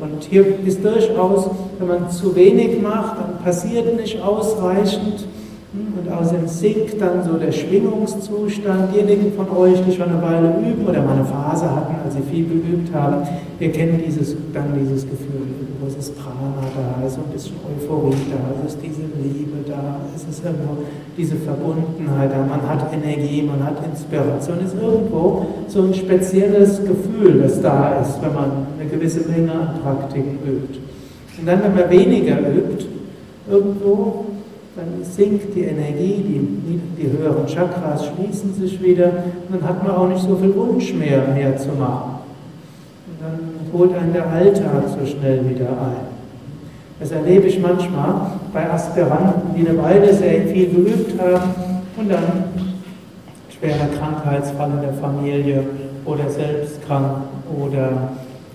Und 0.00 0.24
hier 0.28 0.44
ist 0.66 0.84
durchaus, 0.84 1.48
wenn 1.78 1.88
man 1.88 2.10
zu 2.10 2.34
wenig 2.34 2.82
macht, 2.82 3.18
dann 3.18 3.44
passiert 3.44 3.96
nicht 3.96 4.20
ausreichend 4.20 5.26
und 5.72 6.12
außerdem 6.12 6.48
sinkt 6.48 7.00
dann 7.00 7.22
so 7.22 7.34
der 7.38 7.52
Schwingungszustand. 7.52 8.92
Diejenigen 8.92 9.32
von 9.32 9.48
euch, 9.56 9.80
die 9.86 9.92
schon 9.92 10.10
eine 10.10 10.20
Weile 10.20 10.54
üben 10.58 10.86
oder 10.86 11.02
mal 11.02 11.14
eine 11.14 11.24
Phase 11.24 11.70
hatten, 11.70 11.94
als 12.04 12.14
sie 12.14 12.22
viel 12.22 12.46
geübt 12.46 12.92
haben, 12.92 13.26
ihr 13.60 13.70
kennt 13.70 14.04
dieses, 14.04 14.36
dann 14.52 14.74
dieses 14.78 15.04
Gefühl, 15.04 15.46
ist 15.86 15.98
das 15.98 16.10
Prana 16.10 16.62
da, 16.74 17.06
ist 17.06 17.18
ein 17.18 17.32
bisschen 17.32 17.56
Euphorie 17.64 18.14
da, 18.30 18.66
ist 18.66 18.78
diese 18.82 19.02
Liebe 19.22 19.58
da, 19.66 20.00
ist 20.14 20.26
es 20.28 20.44
irgendwo 20.44 20.84
diese 21.16 21.36
Verbundenheit 21.36 22.30
man 22.48 22.68
hat 22.68 22.92
Energie, 22.92 23.42
man 23.42 23.64
hat 23.64 23.76
Inspiration, 23.84 24.58
ist 24.64 24.74
irgendwo 24.80 25.46
so 25.68 25.82
ein 25.82 25.94
spezielles 25.94 26.80
Gefühl, 26.84 27.42
das 27.42 27.60
da 27.60 28.00
ist, 28.00 28.20
wenn 28.22 28.34
man 28.34 28.50
eine 28.78 28.88
gewisse 28.88 29.28
Menge 29.28 29.52
an 29.52 29.80
Praktiken 29.82 30.38
übt. 30.46 30.78
Und 31.38 31.46
dann, 31.46 31.62
wenn 31.62 31.74
man 31.74 31.90
weniger 31.90 32.38
übt, 32.38 32.86
irgendwo 33.50 34.24
dann 34.74 35.04
sinkt 35.04 35.54
die 35.54 35.64
Energie, 35.64 36.24
die, 36.26 36.80
die 37.02 37.12
höheren 37.12 37.46
Chakras 37.46 38.06
schließen 38.06 38.54
sich 38.54 38.82
wieder 38.82 39.08
und 39.48 39.60
dann 39.60 39.68
hat 39.68 39.86
man 39.86 39.94
auch 39.94 40.08
nicht 40.08 40.22
so 40.22 40.34
viel 40.36 40.54
Wunsch 40.54 40.94
mehr, 40.94 41.28
mehr 41.34 41.56
zu 41.58 41.68
machen. 41.68 42.20
Und 43.06 43.20
dann 43.20 43.38
holt 43.72 43.94
einen 43.94 44.14
der 44.14 44.30
Alltag 44.30 44.84
so 44.98 45.04
schnell 45.04 45.48
wieder 45.48 45.68
ein. 45.68 46.11
Das 47.02 47.10
erlebe 47.10 47.48
ich 47.48 47.58
manchmal 47.58 48.14
bei 48.52 48.70
Aspiranten, 48.70 49.56
die 49.56 49.68
eine 49.68 49.76
Weile 49.82 50.14
sehr 50.14 50.42
viel 50.42 50.68
geübt 50.68 51.20
haben 51.20 51.50
und 51.96 52.08
dann 52.08 52.44
schwerer 53.50 53.88
Krankheitsfall 53.98 54.70
in 54.70 54.82
der 54.82 54.92
Familie 54.92 55.64
oder 56.04 56.30
selbst 56.30 56.80
krank 56.86 57.24
oder 57.60 57.88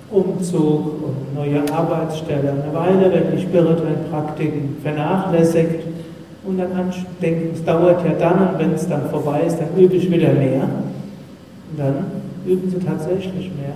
Umzug 0.10 1.04
und 1.04 1.36
neue 1.36 1.62
Arbeitsstelle. 1.74 2.54
Eine 2.64 2.74
Weile 2.74 3.12
werden 3.12 3.36
die 3.36 3.42
spirituellen 3.42 4.10
Praktiken 4.10 4.78
vernachlässigt 4.82 5.84
und 6.46 6.58
dann 6.58 6.70
denken, 7.22 7.50
es 7.54 7.66
dauert 7.66 8.06
ja 8.06 8.14
dann 8.18 8.54
und 8.54 8.60
wenn 8.60 8.74
es 8.76 8.88
dann 8.88 9.10
vorbei 9.10 9.42
ist, 9.46 9.58
dann 9.60 9.78
übe 9.78 9.96
ich 9.96 10.10
wieder 10.10 10.32
mehr. 10.32 10.64
Und 10.64 11.78
dann 11.78 11.96
üben 12.46 12.70
sie 12.70 12.80
tatsächlich 12.80 13.52
mehr. 13.58 13.76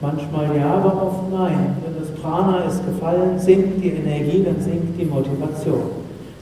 Manchmal 0.00 0.56
ja, 0.56 0.74
aber 0.74 1.02
oft 1.02 1.32
nein. 1.32 1.76
Wenn 1.82 1.98
das 1.98 2.10
Prana 2.20 2.64
ist 2.68 2.84
gefallen, 2.84 3.38
sinkt 3.38 3.82
die 3.82 3.90
Energie, 3.90 4.44
dann 4.44 4.60
sinkt 4.60 5.00
die 5.00 5.06
Motivation. 5.06 5.82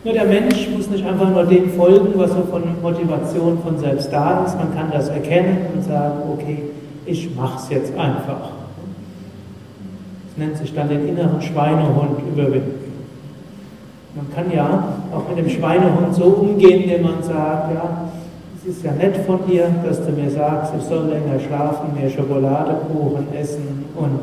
Nur 0.05 0.13
der 0.13 0.27
Mensch 0.27 0.69
muss 0.77 0.90
nicht 0.90 1.07
einfach 1.07 1.31
nur 1.31 1.45
dem 1.45 1.71
folgen, 1.71 2.12
was 2.17 2.31
so 2.33 2.43
von 2.51 2.62
Motivation 2.83 3.59
von 3.61 3.79
selbst 3.79 4.12
da 4.12 4.45
ist. 4.45 4.57
Man 4.59 4.75
kann 4.75 4.90
das 4.93 5.09
erkennen 5.09 5.67
und 5.75 5.83
sagen, 5.83 6.19
okay, 6.33 6.62
ich 7.07 7.35
mache 7.35 7.59
es 7.59 7.71
jetzt 7.71 7.97
einfach. 7.97 8.51
Das 10.27 10.37
nennt 10.37 10.59
sich 10.59 10.75
dann 10.75 10.88
den 10.88 11.09
inneren 11.09 11.40
Schweinehund 11.40 12.19
überwinden. 12.31 12.85
Man 14.14 14.27
kann 14.35 14.53
ja 14.55 14.85
auch 15.12 15.29
mit 15.29 15.38
dem 15.38 15.49
Schweinehund 15.49 16.14
so 16.14 16.25
umgehen, 16.25 16.83
indem 16.83 17.03
man 17.03 17.23
sagt, 17.23 17.73
ja, 17.73 18.11
es 18.66 18.77
ist 18.79 18.85
ja 18.85 18.92
nett 18.92 19.16
von 19.27 19.40
dir, 19.46 19.68
dass 19.85 20.05
du 20.07 20.12
mir 20.12 20.31
sagst, 20.31 20.72
ich 20.79 20.85
soll 20.85 21.09
länger 21.09 21.38
schlafen, 21.38 21.94
mehr 21.94 22.09
Schokoladekuchen 22.09 23.27
essen 23.35 23.85
und 23.94 24.20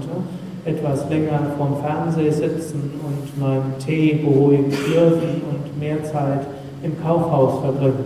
äh, 0.66 0.70
etwas 0.72 1.08
länger 1.10 1.40
vorm 1.58 1.78
Fernseher 1.80 2.32
sitzen 2.32 2.92
und 3.06 3.40
meinen 3.40 3.76
Tee 3.78 4.16
beruhigt 4.16 4.74
schlürfen 4.74 5.42
und 5.50 5.80
mehr 5.80 6.04
Zeit 6.04 6.48
im 6.82 7.00
Kaufhaus 7.04 7.62
verbringen. 7.62 8.06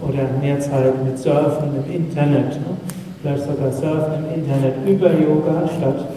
Oder 0.00 0.28
mehr 0.40 0.58
Zeit 0.58 1.04
mit 1.04 1.18
Surfen 1.18 1.70
im 1.76 1.92
Internet. 1.92 2.54
Ne? 2.54 2.76
Vielleicht 3.22 3.44
sogar 3.44 3.70
Surfen 3.70 4.24
im 4.26 4.42
Internet 4.42 4.74
über 4.84 5.12
Yoga, 5.12 5.68
statt 5.78 6.08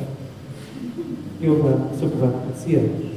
Yoga 1.40 1.74
zu 2.00 2.08
praktizieren 2.08 3.12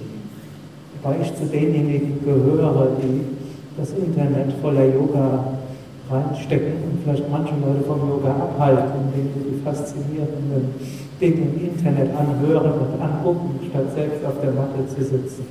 weil 1.04 1.16
ich 1.20 1.34
zu 1.36 1.44
denjenigen 1.44 2.24
gehöre, 2.24 2.88
die 2.98 3.33
das 3.76 3.90
Internet 3.92 4.52
voller 4.60 4.84
Yoga 4.86 5.44
reinstecken 6.10 6.74
und 6.84 7.02
vielleicht 7.02 7.30
manche 7.30 7.54
Leute 7.54 7.84
vom 7.86 8.08
Yoga 8.08 8.30
abhalten, 8.30 8.92
indem 9.08 9.32
sie 9.34 9.50
die 9.50 9.60
faszinierenden 9.62 10.74
Dinge 11.20 11.48
im 11.48 11.70
Internet 11.70 12.10
anhören 12.16 12.72
und 12.72 13.00
angucken, 13.00 13.58
statt 13.70 13.86
selbst 13.94 14.24
auf 14.24 14.40
der 14.42 14.52
Matte 14.52 14.86
zu 14.88 15.02
sitzen. 15.02 15.46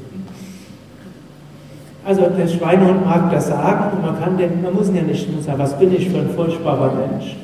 Also 2.05 2.21
der 2.37 2.47
Schweinehund 2.47 3.05
mag 3.05 3.31
das 3.31 3.47
sagen 3.47 3.97
und 3.97 4.05
man 4.05 4.19
kann 4.19 4.37
den, 4.37 4.61
man 4.61 4.73
muss 4.73 4.91
ja 4.93 5.01
nicht 5.01 5.27
sagen, 5.43 5.59
was 5.59 5.77
bin 5.79 5.95
ich 5.95 6.09
für 6.09 6.19
ein 6.19 6.29
furchtbarer 6.29 6.93
Mensch. 6.95 7.37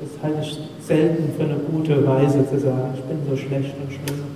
Das 0.00 0.22
halte 0.22 0.40
ich 0.40 0.58
selten 0.80 1.32
für 1.36 1.44
eine 1.44 1.56
gute 1.70 2.06
Weise 2.06 2.48
zu 2.48 2.58
sagen, 2.58 2.94
ich 2.94 3.02
bin 3.02 3.18
so 3.28 3.36
schlecht 3.36 3.74
und 3.82 3.92
schlimm 3.92 4.28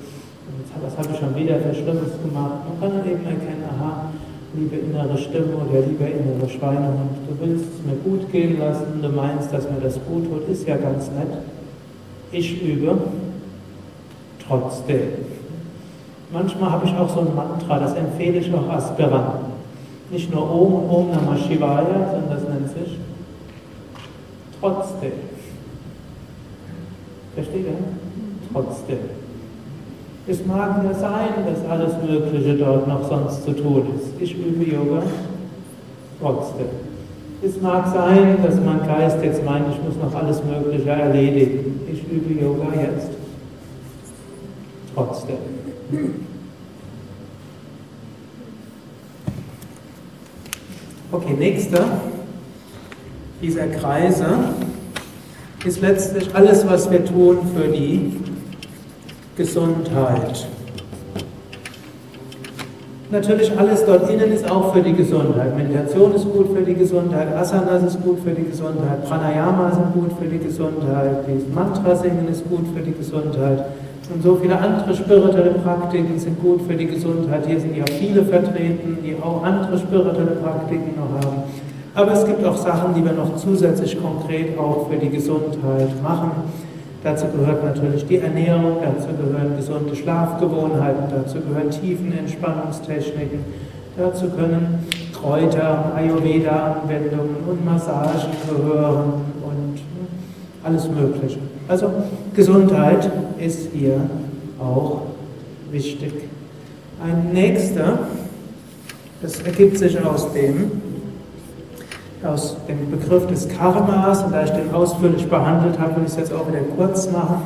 was 0.82 0.98
habe 0.98 1.14
ich 1.14 1.20
schon 1.20 1.34
wieder 1.36 1.58
für 1.60 1.74
Schlimmes 1.74 2.12
gemacht? 2.22 2.66
Man 2.66 2.80
kann 2.80 2.98
dann 2.98 3.06
eben 3.06 3.24
erkennen, 3.24 3.64
aha, 3.70 4.10
liebe 4.54 4.76
innere 4.76 5.16
Stimme 5.18 5.56
oder 5.56 5.80
lieber 5.86 6.06
innere 6.06 6.48
Schweinehund, 6.48 7.10
du 7.28 7.46
willst 7.46 7.64
es 7.64 7.86
mir 7.86 7.96
gut 8.04 8.30
gehen 8.30 8.58
lassen, 8.58 9.00
du 9.00 9.08
meinst, 9.08 9.52
dass 9.52 9.64
mir 9.64 9.80
das 9.82 9.94
gut 10.06 10.24
tut, 10.28 10.48
ist 10.48 10.66
ja 10.66 10.76
ganz 10.76 11.06
nett. 11.10 11.38
Ich 12.32 12.62
übe 12.62 12.98
trotzdem. 14.46 15.00
Manchmal 16.32 16.70
habe 16.70 16.86
ich 16.86 16.94
auch 16.96 17.08
so 17.08 17.20
ein 17.20 17.34
Mantra, 17.34 17.78
das 17.78 17.94
empfehle 17.94 18.38
ich 18.38 18.52
auch 18.54 18.68
Aspiranten. 18.68 19.52
Nicht 20.10 20.32
nur 20.32 20.42
Om, 20.50 20.90
Om 20.90 21.10
Namah 21.10 21.36
Shivaya, 21.36 22.10
sondern 22.12 22.30
das 22.30 22.48
nennt 22.48 22.68
sich 22.68 22.98
trotzdem. 24.60 25.12
Versteht 27.34 27.66
ihr? 27.66 27.74
Trotzdem. 28.52 28.98
Es 30.26 30.46
mag 30.46 30.84
ja 30.84 30.94
sein, 30.94 31.44
dass 31.44 31.68
alles 31.68 31.94
Mögliche 32.08 32.54
dort 32.54 32.86
noch 32.86 33.08
sonst 33.08 33.44
zu 33.44 33.52
tun 33.52 33.88
ist. 33.96 34.20
Ich 34.20 34.36
übe 34.38 34.64
Yoga 34.64 35.02
trotzdem. 36.20 36.66
Es 37.44 37.60
mag 37.60 37.92
sein, 37.92 38.36
dass 38.40 38.54
mein 38.60 38.86
Geist 38.86 39.18
jetzt 39.24 39.44
meint, 39.44 39.66
ich 39.72 39.82
muss 39.82 39.96
noch 39.96 40.14
alles 40.14 40.40
Mögliche 40.44 40.90
erledigen. 40.90 41.80
Ich 41.92 42.04
übe 42.08 42.40
Yoga 42.40 42.68
jetzt 42.80 43.10
trotzdem. 44.94 45.38
Okay, 51.10 51.34
nächster 51.36 51.84
dieser 53.42 53.66
Kreise 53.66 54.26
ist 55.64 55.80
letztlich 55.80 56.32
alles, 56.32 56.66
was 56.68 56.88
wir 56.90 57.04
tun 57.04 57.38
für 57.54 57.68
die 57.68 58.12
Gesundheit. 59.36 60.46
Natürlich 63.10 63.58
alles 63.58 63.84
dort 63.84 64.08
innen 64.10 64.32
ist 64.32 64.50
auch 64.50 64.74
für 64.74 64.80
die 64.80 64.94
Gesundheit. 64.94 65.56
Meditation 65.56 66.14
ist 66.14 66.24
gut 66.24 66.48
für 66.54 66.62
die 66.62 66.74
Gesundheit, 66.74 67.34
Asanas 67.34 67.82
ist 67.82 68.02
gut 68.02 68.20
für 68.20 68.30
die 68.30 68.44
Gesundheit, 68.44 69.06
Pranayama 69.06 69.70
sind 69.70 69.92
gut 69.92 70.12
für 70.18 70.26
die 70.26 70.38
Gesundheit, 70.38 71.24
die 71.26 71.54
Mantra 71.54 71.94
singen 71.94 72.26
ist 72.30 72.48
gut 72.48 72.66
für 72.74 72.82
die 72.82 72.92
Gesundheit. 72.92 73.66
Und 74.12 74.22
so 74.22 74.36
viele 74.36 74.58
andere 74.58 74.94
spirituelle 74.94 75.50
Praktiken 75.50 76.18
sind 76.18 76.40
gut 76.42 76.62
für 76.62 76.74
die 76.74 76.86
Gesundheit. 76.86 77.46
Hier 77.46 77.60
sind 77.60 77.76
ja 77.76 77.84
viele 77.98 78.24
vertreten, 78.24 78.98
die 79.02 79.16
auch 79.22 79.42
andere 79.42 79.78
spirituelle 79.78 80.36
Praktiken 80.42 80.94
noch 80.96 81.24
haben. 81.24 81.42
Aber 81.94 82.12
es 82.12 82.24
gibt 82.24 82.44
auch 82.44 82.56
Sachen, 82.56 82.94
die 82.94 83.04
wir 83.04 83.12
noch 83.12 83.36
zusätzlich 83.36 84.02
konkret 84.02 84.58
auch 84.58 84.88
für 84.90 84.96
die 84.96 85.10
Gesundheit 85.10 86.02
machen. 86.02 86.30
Dazu 87.04 87.26
gehört 87.36 87.64
natürlich 87.64 88.06
die 88.06 88.18
Ernährung, 88.18 88.76
dazu 88.80 89.08
gehören 89.08 89.56
gesunde 89.56 89.96
Schlafgewohnheiten, 89.96 91.04
dazu 91.10 91.40
gehören 91.40 91.68
Tiefenentspannungstechniken, 91.68 93.40
dazu 93.96 94.28
können 94.28 94.86
Kräuter, 95.12 95.92
Ayurveda-Anwendungen 95.96 97.36
und 97.48 97.64
Massagen 97.64 98.30
gehören 98.48 99.14
und 99.42 99.80
alles 100.62 100.88
Mögliche. 100.88 101.38
Also 101.66 101.90
Gesundheit 102.34 103.10
ist 103.38 103.70
hier 103.72 104.00
auch 104.60 105.02
wichtig. 105.72 106.12
Ein 107.04 107.32
nächster, 107.32 107.98
das 109.20 109.40
ergibt 109.42 109.76
sich 109.76 110.00
aus 110.04 110.32
dem, 110.32 110.70
aus 112.24 112.56
dem 112.68 112.90
Begriff 112.90 113.26
des 113.26 113.48
Karmas, 113.48 114.22
und 114.22 114.32
da 114.32 114.44
ich 114.44 114.50
den 114.50 114.72
ausführlich 114.72 115.28
behandelt 115.28 115.78
habe, 115.78 115.96
will 115.96 116.04
ich 116.04 116.12
es 116.12 116.16
jetzt 116.16 116.32
auch 116.32 116.46
wieder 116.48 116.60
kurz 116.76 117.10
machen. 117.10 117.42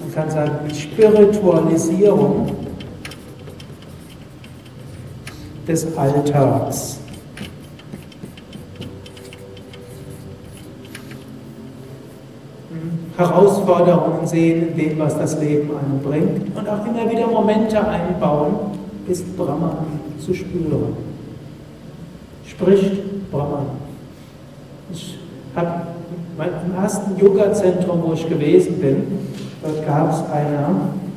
Man 0.00 0.14
kann 0.14 0.30
sagen, 0.30 0.52
Spiritualisierung 0.74 2.50
des 5.66 5.96
Alltags. 5.96 6.98
Herausforderungen 13.16 14.26
sehen 14.26 14.68
in 14.68 14.76
dem, 14.76 14.98
was 15.00 15.18
das 15.18 15.40
Leben 15.40 15.70
einem 15.70 16.00
bringt 16.00 16.56
und 16.56 16.68
auch 16.68 16.86
immer 16.86 17.10
wieder 17.10 17.26
Momente 17.26 17.84
einbauen, 17.84 18.54
ist 19.08 19.36
Brahman 19.36 20.00
zu 20.20 20.32
spüren. 20.32 20.96
Spricht 22.46 23.30
Brahman. 23.32 23.87
Ich 24.92 25.16
habe 25.54 25.68
im 26.38 26.82
ersten 26.82 27.18
Yoga-Zentrum, 27.18 28.02
wo 28.06 28.12
ich 28.12 28.28
gewesen 28.28 28.80
bin, 28.80 29.02
dort 29.62 29.86
gab 29.86 30.12
es 30.12 30.22
eine 30.30 30.66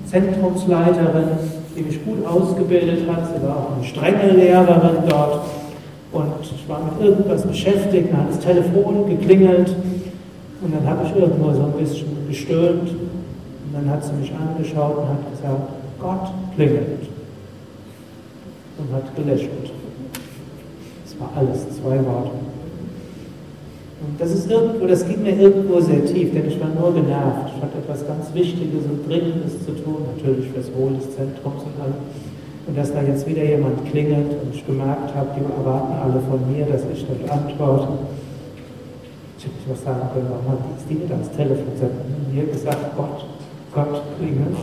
Zentrumsleiterin, 0.05 1.29
die 1.75 1.83
mich 1.83 2.03
gut 2.03 2.25
ausgebildet 2.25 3.07
hat. 3.09 3.27
Sie 3.27 3.47
war 3.47 3.57
auch 3.57 3.75
eine 3.75 3.85
strenge 3.85 4.31
Lehrerin 4.33 5.03
dort. 5.07 5.41
Und 6.11 6.33
ich 6.41 6.67
war 6.67 6.81
mit 6.83 7.07
irgendwas 7.07 7.43
beschäftigt, 7.43 8.11
dann 8.11 8.21
hat 8.21 8.29
das 8.31 8.39
Telefon 8.39 9.07
geklingelt 9.07 9.73
und 10.61 10.75
dann 10.75 10.85
habe 10.85 11.05
ich 11.07 11.15
irgendwo 11.15 11.53
so 11.53 11.63
ein 11.63 11.71
bisschen 11.71 12.27
gestöhnt 12.27 12.89
und 12.89 13.73
dann 13.73 13.89
hat 13.89 14.03
sie 14.03 14.11
mich 14.13 14.31
angeschaut 14.33 14.97
und 14.97 15.07
hat 15.07 15.31
gesagt, 15.31 15.71
Gott 15.99 16.33
klingelt. 16.55 17.07
Und 18.77 18.93
hat 18.93 19.15
gelächelt. 19.15 19.71
Das 21.05 21.19
war 21.19 21.29
alles, 21.37 21.65
zwei 21.77 22.03
Worte. 22.05 22.50
Und 24.01 24.19
das 24.19 24.31
ist 24.31 24.49
irgendwo, 24.49 24.87
das 24.87 25.07
ging 25.07 25.21
mir 25.21 25.37
irgendwo 25.37 25.79
sehr 25.79 26.03
tief, 26.05 26.33
denn 26.33 26.47
ich 26.47 26.59
war 26.59 26.69
nur 26.69 26.93
genervt. 26.93 27.53
Ich 27.55 27.61
hatte 27.61 27.77
etwas 27.77 28.07
ganz 28.07 28.33
Wichtiges 28.33 28.85
und 28.85 29.07
Dringendes 29.07 29.63
zu 29.63 29.73
tun, 29.73 29.97
natürlich 30.17 30.49
fürs 30.49 30.73
Wohl 30.73 30.93
des 30.93 31.15
Zentrums 31.15 31.61
und 31.61 31.77
allem. 31.81 32.01
Und 32.65 32.77
dass 32.77 32.91
da 32.93 33.01
jetzt 33.03 33.27
wieder 33.27 33.43
jemand 33.43 33.85
klingelt 33.91 34.41
und 34.41 34.55
ich 34.55 34.65
gemerkt 34.65 35.13
habe, 35.13 35.29
die 35.37 35.43
erwarten 35.43 35.93
alle 36.01 36.19
von 36.21 36.39
mir, 36.51 36.65
dass 36.65 36.81
ich 36.91 37.05
dort 37.05 37.29
antworte. 37.29 37.93
Ich 39.37 39.45
hätte 39.45 39.55
was 39.69 39.83
sagen 39.83 40.01
können, 40.13 40.27
warum 40.29 40.51
hat 40.51 40.89
die 40.89 40.93
nicht 40.95 41.11
ans 41.11 41.29
Telefon 41.31 41.73
gesagt? 41.73 41.93
Mir 42.33 42.45
gesagt, 42.45 42.97
Gott, 42.97 43.25
Gott 43.73 44.01
klingelt. 44.17 44.57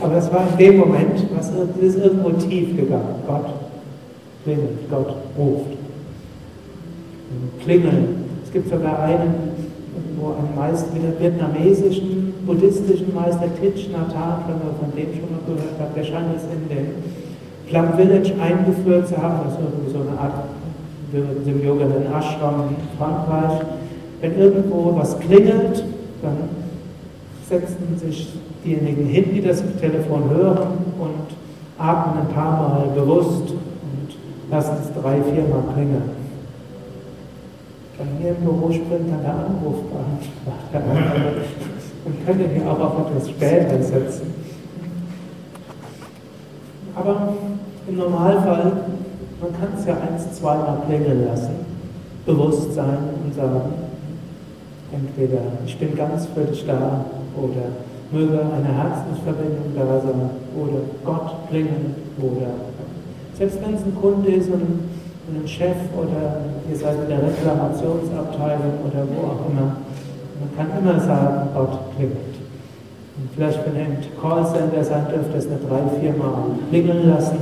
Aber 0.00 0.16
es 0.16 0.32
war 0.32 0.46
in 0.50 0.58
dem 0.58 0.76
Moment, 0.78 1.26
was 1.34 1.50
ist 1.80 1.98
irgendwo 1.98 2.30
tief 2.30 2.76
gegangen. 2.76 3.22
Gott 3.26 3.46
klingelt, 4.44 4.90
Gott 4.90 5.14
ruft. 5.38 5.78
Klingeln 7.64 8.23
gibt 8.54 8.70
sogar 8.70 9.00
einen, 9.02 9.34
wo 10.16 10.28
ein 10.28 10.54
Meister, 10.54 10.96
vietnamesischen, 11.18 12.32
buddhistischen 12.46 13.12
Meister 13.12 13.48
Thich 13.60 13.90
Nhat 13.90 14.14
Hanh, 14.14 14.44
wenn 14.46 14.58
man 14.62 14.76
von 14.78 14.94
dem 14.96 15.10
schon 15.12 15.28
mal 15.28 15.42
gehört 15.44 15.78
hat, 15.80 15.96
der 15.96 16.04
scheint 16.04 16.36
es 16.36 16.44
in 16.44 16.68
den 16.68 16.86
Plum 17.66 17.92
Village 17.96 18.32
eingeführt 18.40 19.08
zu 19.08 19.16
haben, 19.20 19.40
das 19.44 19.54
ist 19.54 19.60
irgendwie 19.60 19.92
so 19.92 19.98
eine 20.08 20.18
Art, 20.18 20.44
dem 21.12 21.64
Yoga 21.64 21.86
den 21.86 22.06
Ashram 22.06 22.68
in 22.70 22.98
Frankreich. 22.98 23.60
Wenn 24.20 24.38
irgendwo 24.38 24.94
was 24.96 25.18
klingelt, 25.18 25.84
dann 26.22 26.36
setzen 27.48 27.98
sich 27.98 28.32
diejenigen 28.64 29.06
hin, 29.06 29.24
die 29.34 29.42
das 29.42 29.62
Telefon 29.80 30.30
hören 30.30 30.68
und 31.00 31.36
atmen 31.78 32.22
ein 32.22 32.34
paar 32.34 32.68
Mal 32.68 32.86
bewusst 32.94 33.50
und 33.50 34.50
lassen 34.50 34.76
es 34.80 35.02
drei, 35.02 35.16
vier 35.22 35.42
Mal 35.42 35.74
klingeln. 35.74 36.13
Bei 37.96 38.04
mir 38.04 38.30
im 38.30 38.36
Büro 38.36 38.72
springt 38.72 39.12
dann 39.12 39.22
der 39.22 39.34
Anrufbeantworter 39.34 40.82
und 42.04 42.26
könnte 42.26 42.48
die 42.48 42.66
auch 42.66 42.80
auf 42.80 43.06
etwas 43.06 43.28
später 43.28 43.82
setzen. 43.82 44.34
Aber 46.96 47.34
im 47.86 47.96
Normalfall, 47.96 48.72
man 49.40 49.52
kann 49.52 49.78
es 49.78 49.86
ja 49.86 49.94
eins, 49.94 50.32
zweimal 50.38 50.78
klingeln 50.86 51.26
lassen, 51.26 51.54
bewusst 52.26 52.74
sein 52.74 52.98
und 53.24 53.34
sagen, 53.34 53.74
entweder 54.92 55.42
ich 55.64 55.78
bin 55.78 55.94
ganz 55.96 56.26
für 56.26 56.44
dich 56.44 56.66
da 56.66 57.04
oder 57.36 57.66
möge 58.10 58.40
eine 58.40 58.74
Herzensverbindung 58.74 59.72
da 59.76 60.00
sein 60.00 60.30
oder 60.56 60.80
Gott 61.04 61.48
bringen 61.48 61.94
oder 62.18 62.50
selbst 63.36 63.58
wenn 63.64 63.74
es 63.74 63.82
ein 63.82 63.96
Kunde 64.00 64.30
ist 64.30 64.50
und 64.50 64.93
einen 65.28 65.48
Chef 65.48 65.76
oder 65.96 66.40
ihr 66.70 66.76
seid 66.76 66.96
in 67.02 67.08
der 67.08 67.22
Reklamationsabteilung 67.22 68.84
oder 68.84 69.06
wo 69.08 69.26
auch 69.28 69.50
immer. 69.50 69.76
Man 70.40 70.50
kann 70.56 70.78
immer 70.78 71.00
sagen, 71.00 71.48
Gott 71.54 71.78
klingelt. 71.96 72.34
Und 73.16 73.30
vielleicht, 73.34 73.60
wenn 73.64 73.76
im 73.76 73.96
Callcenter 74.20 74.82
seid, 74.82 75.10
dürft 75.12 75.30
ihr 75.32 75.38
es 75.38 75.46
eine 75.46 75.56
drei, 75.56 76.00
vier 76.00 76.12
Mal 76.12 76.58
klingeln 76.68 77.08
lassen. 77.08 77.38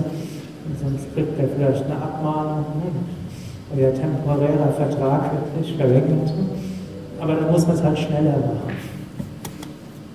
Und 0.67 0.79
sonst 0.79 1.15
kriegt 1.15 1.39
ihr 1.41 1.49
vielleicht 1.57 1.85
eine 1.87 1.97
Abmahnung. 1.97 2.65
Hm, 2.83 3.79
euer 3.79 3.95
temporärer 3.95 4.73
Vertrag 4.77 5.33
wird 5.33 5.61
nicht 5.61 5.77
verlängert. 5.77 6.33
Aber 7.21 7.35
dann 7.35 7.51
muss 7.51 7.67
man 7.67 7.77
es 7.77 7.83
halt 7.83 7.99
schneller 7.99 8.37
machen. 8.37 8.77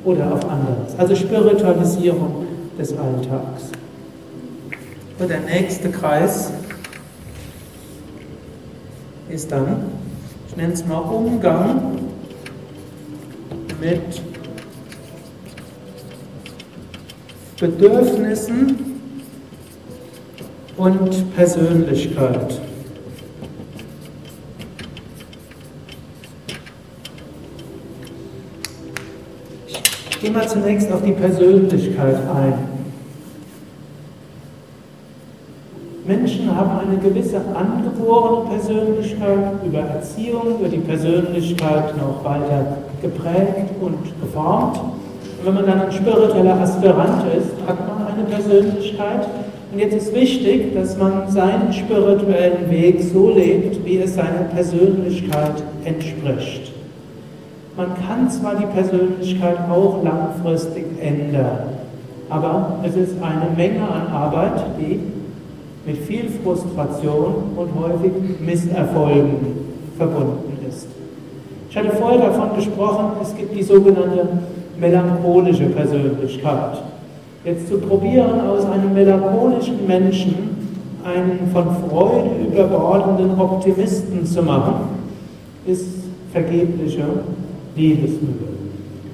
Oder 0.05 0.31
auf 0.31 0.47
anderes. 0.49 0.97
Also 0.97 1.15
Spiritualisierung 1.15 2.45
des 2.77 2.91
Alltags. 2.91 3.71
Und 5.19 5.29
der 5.29 5.39
nächste 5.39 5.89
Kreis 5.89 6.51
ist 9.29 9.51
dann, 9.51 9.83
ich 10.47 10.55
nenne 10.55 10.73
es 10.73 10.85
mal 10.85 10.99
Umgang 10.99 11.99
mit 13.79 14.21
Bedürfnissen 17.59 18.77
und 20.77 21.35
Persönlichkeit. 21.35 22.61
Ich 30.09 30.19
gehe 30.21 30.31
mal 30.31 30.47
zunächst 30.47 30.91
auf 30.91 31.03
die 31.03 31.11
Persönlichkeit 31.11 32.15
ein. 32.15 32.77
Menschen 36.05 36.46
haben 36.57 36.71
eine 36.79 36.97
gewisse 36.97 37.37
angeborene 37.37 38.49
Persönlichkeit, 38.49 39.63
über 39.65 39.79
Erziehung, 39.79 40.59
über 40.59 40.67
die 40.67 40.79
Persönlichkeit 40.79 41.95
noch 41.97 42.23
weiter 42.23 42.77
geprägt 43.01 43.69
und 43.79 43.97
geformt. 44.19 44.77
Und 44.77 45.45
wenn 45.45 45.53
man 45.53 45.65
dann 45.67 45.81
ein 45.81 45.91
spiritueller 45.91 46.59
Aspirant 46.59 47.23
ist, 47.37 47.51
hat 47.67 47.77
man 47.87 48.07
eine 48.07 48.23
Persönlichkeit. 48.23 49.27
Und 49.71 49.79
jetzt 49.79 49.95
ist 49.95 50.15
wichtig, 50.15 50.73
dass 50.73 50.97
man 50.97 51.29
seinen 51.29 51.71
spirituellen 51.71 52.69
Weg 52.69 53.03
so 53.03 53.29
lebt, 53.29 53.85
wie 53.85 53.99
es 53.99 54.15
seiner 54.15 54.45
Persönlichkeit 54.53 55.61
entspricht. 55.85 56.71
Man 57.75 57.89
kann 58.07 58.29
zwar 58.31 58.55
die 58.55 58.65
Persönlichkeit 58.65 59.57
auch 59.69 60.03
langfristig 60.03 60.85
ändern, 60.99 61.59
aber 62.29 62.79
es 62.83 62.95
ist 62.95 63.15
eine 63.21 63.55
Menge 63.55 63.83
an 63.83 64.07
Arbeit, 64.11 64.65
die 64.79 64.99
mit 65.87 65.97
viel 65.99 66.29
Frustration 66.43 67.33
und 67.55 67.69
häufig 67.79 68.11
Misserfolgen 68.41 69.35
verbunden 69.97 70.57
ist. 70.67 70.87
Ich 71.69 71.77
hatte 71.77 71.91
vorher 71.91 72.19
davon 72.19 72.55
gesprochen, 72.55 73.13
es 73.21 73.33
gibt 73.35 73.55
die 73.55 73.63
sogenannte 73.63 74.27
melancholische 74.77 75.67
Persönlichkeit. 75.67 76.83
Jetzt 77.45 77.69
zu 77.69 77.79
probieren, 77.79 78.41
aus 78.41 78.65
einem 78.65 78.93
melancholischen 78.93 79.87
Menschen 79.87 80.35
einen 81.05 81.49
von 81.53 81.65
Freude 81.89 82.31
überbordenden 82.51 83.39
Optimisten 83.39 84.25
zu 84.25 84.43
machen, 84.43 84.89
ist 85.65 85.87
vergebliche 86.33 87.05
Liebesmühe. 87.77 88.56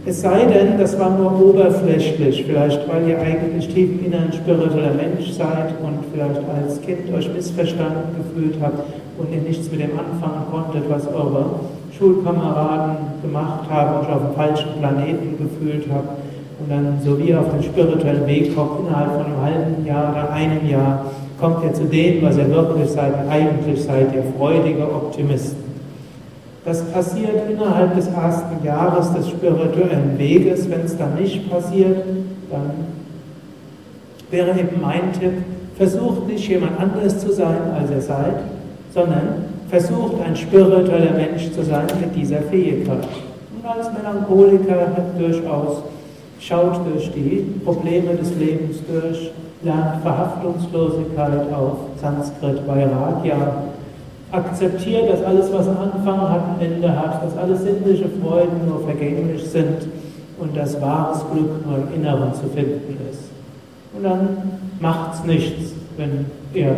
Es 0.05 0.19
sei 0.19 0.43
denn, 0.45 0.77
das 0.77 0.99
war 0.99 1.11
nur 1.11 1.31
oberflächlich, 1.41 2.43
vielleicht 2.45 2.81
weil 2.89 3.07
ihr 3.07 3.19
eigentlich 3.19 3.73
tief 3.73 4.05
inneren 4.05 4.33
spiritueller 4.33 4.93
Mensch 4.93 5.31
seid 5.31 5.69
und 5.81 5.99
vielleicht 6.11 6.41
als 6.49 6.81
Kind 6.81 7.13
euch 7.15 7.33
missverstanden 7.33 8.11
gefühlt 8.17 8.57
habt 8.61 8.83
und 9.17 9.33
ihr 9.33 9.41
nichts 9.41 9.71
mit 9.71 9.79
dem 9.79 9.91
anfangen 9.91 10.43
konntet, 10.51 10.89
was 10.89 11.07
eure 11.07 11.45
Schulkameraden 11.97 12.97
gemacht 13.21 13.69
haben, 13.69 14.01
euch 14.01 14.13
auf 14.13 14.21
dem 14.25 14.35
falschen 14.35 14.79
Planeten 14.79 15.37
gefühlt 15.37 15.85
habt 15.89 16.19
und 16.59 16.69
dann 16.69 16.99
so 17.01 17.17
wie 17.17 17.29
ihr 17.29 17.39
auf 17.39 17.51
den 17.51 17.63
spirituellen 17.63 18.27
Weg 18.27 18.53
kommt, 18.53 18.81
innerhalb 18.81 19.11
von 19.13 19.25
einem 19.25 19.41
halben 19.41 19.85
Jahr 19.85 20.11
oder 20.11 20.33
einem 20.33 20.69
Jahr 20.69 21.05
kommt 21.39 21.63
ihr 21.63 21.73
zu 21.73 21.85
dem, 21.85 22.21
was 22.21 22.37
ihr 22.37 22.49
wirklich 22.49 22.89
seid. 22.89 23.13
Eigentlich 23.29 23.81
seid 23.81 24.13
ihr 24.13 24.23
freudige 24.37 24.83
Optimisten. 24.83 25.72
Das 26.65 26.81
passiert 26.83 27.49
innerhalb 27.49 27.95
des 27.95 28.07
ersten 28.07 28.63
Jahres 28.63 29.13
des 29.13 29.29
spirituellen 29.29 30.17
Weges. 30.17 30.69
Wenn 30.69 30.81
es 30.81 30.97
dann 30.97 31.15
nicht 31.15 31.49
passiert, 31.49 32.05
dann 32.49 32.71
wäre 34.31 34.51
eben 34.51 34.81
mein 34.81 35.11
Tipp, 35.11 35.33
versucht 35.75 36.27
nicht 36.27 36.47
jemand 36.47 36.79
anderes 36.79 37.19
zu 37.19 37.33
sein, 37.33 37.57
als 37.77 37.91
ihr 37.91 38.01
seid, 38.01 38.35
sondern 38.93 39.45
versucht 39.69 40.21
ein 40.25 40.35
spiritueller 40.35 41.11
Mensch 41.11 41.51
zu 41.51 41.63
sein 41.63 41.87
mit 41.99 42.15
dieser 42.15 42.41
Fähigkeit. 42.43 43.07
Und 43.55 43.69
als 43.69 43.89
Melancholiker 43.91 44.87
durchaus 45.17 45.83
schaut 46.39 46.79
durch 46.91 47.11
die 47.11 47.59
Probleme 47.65 48.15
des 48.15 48.35
Lebens 48.35 48.77
durch, 48.87 49.31
lernt 49.63 50.01
Verhaftungslosigkeit 50.01 51.51
auf 51.53 51.77
Sanskrit 51.99 52.67
Vairagya, 52.67 53.63
Akzeptiert, 54.33 55.11
dass 55.11 55.21
alles, 55.21 55.53
was 55.53 55.67
Anfang 55.67 56.21
hat, 56.27 56.41
ein 56.59 56.73
Ende 56.73 56.89
hat, 56.89 57.23
dass 57.23 57.37
alle 57.37 57.55
sinnliche 57.55 58.05
Freuden 58.19 58.67
nur 58.67 58.79
vergänglich 58.79 59.43
sind 59.43 59.87
und 60.39 60.57
dass 60.57 60.81
wahres 60.81 61.23
Glück 61.31 61.63
nur 61.67 61.77
im 61.77 61.93
Inneren 62.01 62.33
zu 62.33 62.47
finden 62.47 62.97
ist. 63.11 63.29
Und 63.95 64.03
dann 64.03 64.37
macht 64.79 65.13
es 65.13 65.23
nichts, 65.25 65.73
wenn 65.97 66.25
ihr 66.51 66.75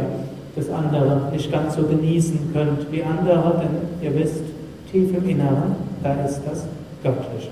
das 0.58 0.70
andere 0.70 1.32
nicht 1.32 1.50
ganz 1.50 1.78
so 1.78 1.84
genießen 1.84 2.52
könnt 2.52 2.92
wie 2.92 3.04
andere, 3.04 3.62
denn 3.62 4.04
ihr 4.06 4.14
wisst, 4.20 4.44
tief 4.92 5.16
im 5.16 5.30
Inneren, 5.30 5.76
da 6.04 6.14
ist 6.26 6.42
das 6.46 6.66
Göttliche. 7.04 7.52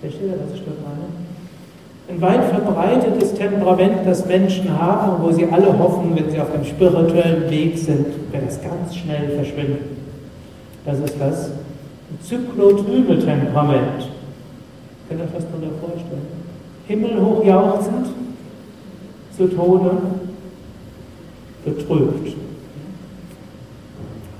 Versteht 0.00 0.22
ihr, 0.22 0.38
was 0.46 0.54
ich 0.54 0.64
dort 0.64 0.78
meine? 0.82 1.29
Ein 2.10 2.20
weit 2.20 2.44
verbreitetes 2.46 3.34
Temperament, 3.34 3.98
das 4.04 4.26
Menschen 4.26 4.76
haben, 4.76 5.22
wo 5.22 5.30
sie 5.30 5.46
alle 5.48 5.78
hoffen, 5.78 6.16
wenn 6.16 6.28
sie 6.28 6.40
auf 6.40 6.50
dem 6.50 6.64
spirituellen 6.64 7.48
Weg 7.48 7.78
sind, 7.78 8.06
wird 8.32 8.48
es 8.48 8.60
ganz 8.60 8.96
schnell 8.96 9.30
verschwinden. 9.36 9.96
Das 10.84 10.98
ist 10.98 11.14
das 11.20 11.52
zyklotrübe 12.24 13.16
Temperament. 13.20 14.08
Könnt 15.08 15.20
ihr 15.20 15.24
euch 15.24 15.32
das 15.34 15.44
darunter 15.46 15.78
vorstellen? 15.80 16.26
Himmelhoch 16.88 17.44
jauchzend, 17.44 18.08
zu 19.36 19.46
Tode 19.46 19.90
betrübt. 21.64 22.36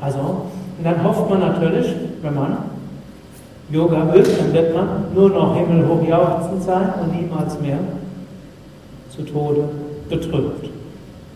Also, 0.00 0.18
und 0.18 0.84
dann 0.84 1.04
hofft 1.04 1.30
man 1.30 1.40
natürlich, 1.40 1.86
wenn 2.22 2.34
man 2.34 2.56
Yoga 3.72 4.12
übt, 4.14 4.30
dann 4.36 4.52
wird 4.52 4.74
man 4.74 4.88
nur 5.14 5.30
noch 5.30 5.56
himmelhoch 5.56 6.02
jauchzend 6.08 6.62
sein 6.62 6.92
und 7.02 7.20
niemals 7.20 7.60
mehr 7.60 7.78
zu 9.14 9.22
Tode 9.22 9.62
betrübt. 10.08 10.64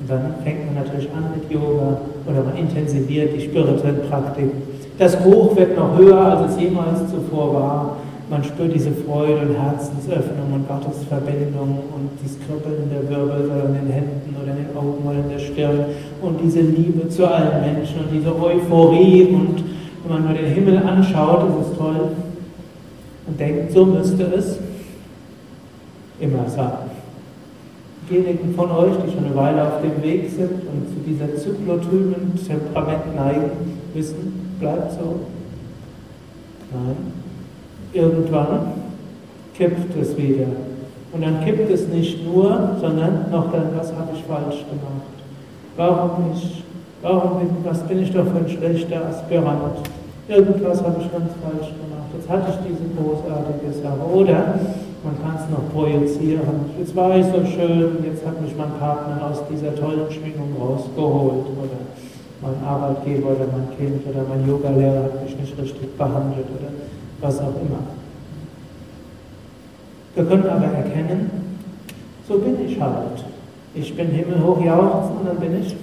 Und 0.00 0.10
dann 0.10 0.34
fängt 0.42 0.66
man 0.66 0.82
natürlich 0.84 1.08
an 1.12 1.30
mit 1.34 1.48
Yoga 1.50 1.98
oder 2.26 2.42
man 2.42 2.56
intensiviert 2.56 3.34
die 3.36 3.40
spirituelle 3.40 4.00
Praktik. 4.10 4.50
Das 4.98 5.24
Hoch 5.24 5.54
wird 5.56 5.76
noch 5.76 5.96
höher, 5.96 6.18
als 6.18 6.52
es 6.52 6.60
jemals 6.60 7.00
zuvor 7.08 7.54
war. 7.54 7.96
Man 8.28 8.42
spürt 8.42 8.74
diese 8.74 8.90
Freude 8.90 9.42
und 9.42 9.54
Herzensöffnung 9.54 10.52
und 10.54 10.66
Gottesverbindung 10.66 11.78
und 11.94 12.10
das 12.22 12.36
Kribbeln 12.40 12.90
der 12.90 13.08
Wirbel 13.08 13.50
oder 13.50 13.68
in 13.68 13.74
den 13.74 13.92
Händen 13.92 14.34
oder 14.42 14.50
in 14.50 14.66
den 14.66 14.76
Augen 14.76 15.06
oder 15.06 15.18
in 15.18 15.30
der 15.30 15.38
Stirn 15.38 15.84
und 16.22 16.40
diese 16.42 16.60
Liebe 16.60 17.08
zu 17.08 17.28
allen 17.28 17.60
Menschen 17.60 18.00
und 18.00 18.10
diese 18.12 18.34
Euphorie 18.34 19.26
und 19.26 19.62
wenn 20.04 20.12
man 20.12 20.24
nur 20.24 20.34
den 20.34 20.52
Himmel 20.52 20.78
anschaut, 20.78 21.48
ist 21.48 21.72
es 21.72 21.78
toll 21.78 22.10
und 23.26 23.40
denkt, 23.40 23.72
so 23.72 23.84
müsste 23.86 24.24
es 24.24 24.58
immer 26.20 26.48
sein. 26.48 26.90
Diejenigen 28.10 28.54
von 28.54 28.70
euch, 28.70 28.92
die 29.04 29.12
schon 29.12 29.24
eine 29.24 29.34
Weile 29.34 29.66
auf 29.66 29.80
dem 29.80 30.02
Weg 30.02 30.30
sind 30.30 30.50
und 30.50 30.88
zu 30.88 31.00
dieser 31.06 31.34
zyklotymen 31.36 32.38
Temperament 32.46 33.16
neigen, 33.16 33.50
wissen, 33.94 34.56
bleibt 34.60 34.92
so. 34.92 35.20
Nein, 36.72 36.96
irgendwann 37.92 38.72
kippt 39.56 39.96
es 40.00 40.16
wieder. 40.16 40.46
Und 41.12 41.22
dann 41.22 41.44
kippt 41.44 41.70
es 41.70 41.88
nicht 41.88 42.24
nur, 42.24 42.76
sondern 42.80 43.30
noch 43.30 43.52
dann, 43.52 43.68
was 43.76 43.92
habe 43.92 44.10
ich 44.14 44.22
falsch 44.24 44.64
gemacht? 44.66 45.14
Warum 45.76 46.30
nicht? 46.30 46.64
Warum 47.02 47.38
bin, 47.38 47.48
was 47.64 47.82
bin 47.86 48.02
ich 48.02 48.12
doch 48.12 48.26
für 48.26 48.38
ein 48.38 48.48
schlechter 48.48 49.06
Aspirant? 49.06 49.78
Irgendwas 50.28 50.82
habe 50.82 50.96
ich 51.00 51.12
ganz 51.12 51.30
falsch 51.42 51.68
gemacht. 51.68 51.93
Jetzt 52.16 52.28
hatte 52.28 52.50
ich 52.50 52.58
diese 52.68 52.86
großartige 52.94 53.72
Sache. 53.82 54.04
Oder 54.12 54.58
man 55.02 55.14
kann 55.22 55.36
es 55.36 55.50
noch 55.50 55.70
projizieren. 55.72 56.70
Jetzt 56.78 56.94
war 56.94 57.16
ich 57.16 57.26
so 57.26 57.44
schön, 57.44 58.04
jetzt 58.04 58.24
hat 58.24 58.40
mich 58.40 58.56
mein 58.56 58.70
Partner 58.78 59.30
aus 59.30 59.42
dieser 59.50 59.74
tollen 59.74 60.10
Schwingung 60.10 60.54
rausgeholt. 60.60 61.46
Oder 61.58 61.78
mein 62.40 62.64
Arbeitgeber 62.66 63.30
oder 63.30 63.46
mein 63.50 63.76
Kind 63.76 64.06
oder 64.06 64.24
mein 64.28 64.46
Yogalehrer 64.46 65.04
hat 65.04 65.24
mich 65.24 65.38
nicht 65.38 65.58
richtig 65.58 65.96
behandelt. 65.98 66.46
Oder 66.58 66.70
was 67.20 67.38
auch 67.40 67.54
immer. 67.60 67.82
Wir 70.14 70.24
können 70.24 70.48
aber 70.48 70.66
erkennen, 70.66 71.30
so 72.28 72.38
bin 72.38 72.56
ich 72.64 72.80
halt. 72.80 73.24
Ich 73.74 73.96
bin 73.96 74.08
himmelhoch 74.08 74.64
jauchzend 74.64 75.20
und 75.20 75.26
dann 75.26 75.38
bin 75.38 75.60
ich 75.60 75.74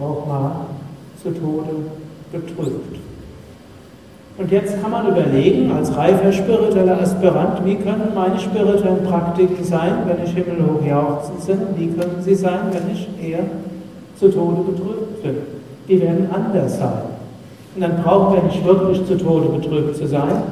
auch 0.00 0.26
mal 0.26 0.66
zu 1.22 1.30
Tode 1.30 1.70
betrübt. 2.32 3.07
Und 4.38 4.52
jetzt 4.52 4.80
kann 4.80 4.92
man 4.92 5.08
überlegen, 5.08 5.72
als 5.72 5.96
reifer 5.96 6.30
spiritueller 6.30 7.00
Aspirant, 7.00 7.64
wie 7.64 7.74
können 7.74 8.12
meine 8.14 8.38
spirituellen 8.38 9.02
Praktiken 9.02 9.64
sein, 9.64 9.94
wenn 10.06 10.24
ich 10.24 10.30
himmelhoch 10.30 10.80
jauchzend 10.86 11.76
bin? 11.76 11.76
Wie 11.76 11.98
können 11.98 12.22
sie 12.22 12.36
sein, 12.36 12.60
wenn 12.70 12.94
ich 12.94 13.08
eher 13.20 13.40
zu 14.16 14.28
Tode 14.28 14.62
betrübt 14.62 15.22
bin? 15.24 15.38
Die 15.88 16.00
werden 16.00 16.30
anders 16.32 16.78
sein. 16.78 17.02
Und 17.74 17.82
dann 17.82 17.96
brauchen 18.02 18.36
wir 18.36 18.42
nicht 18.44 18.64
wirklich 18.64 19.04
zu 19.06 19.18
Tode 19.18 19.48
betrübt 19.48 19.96
zu 19.96 20.06
sein, 20.06 20.42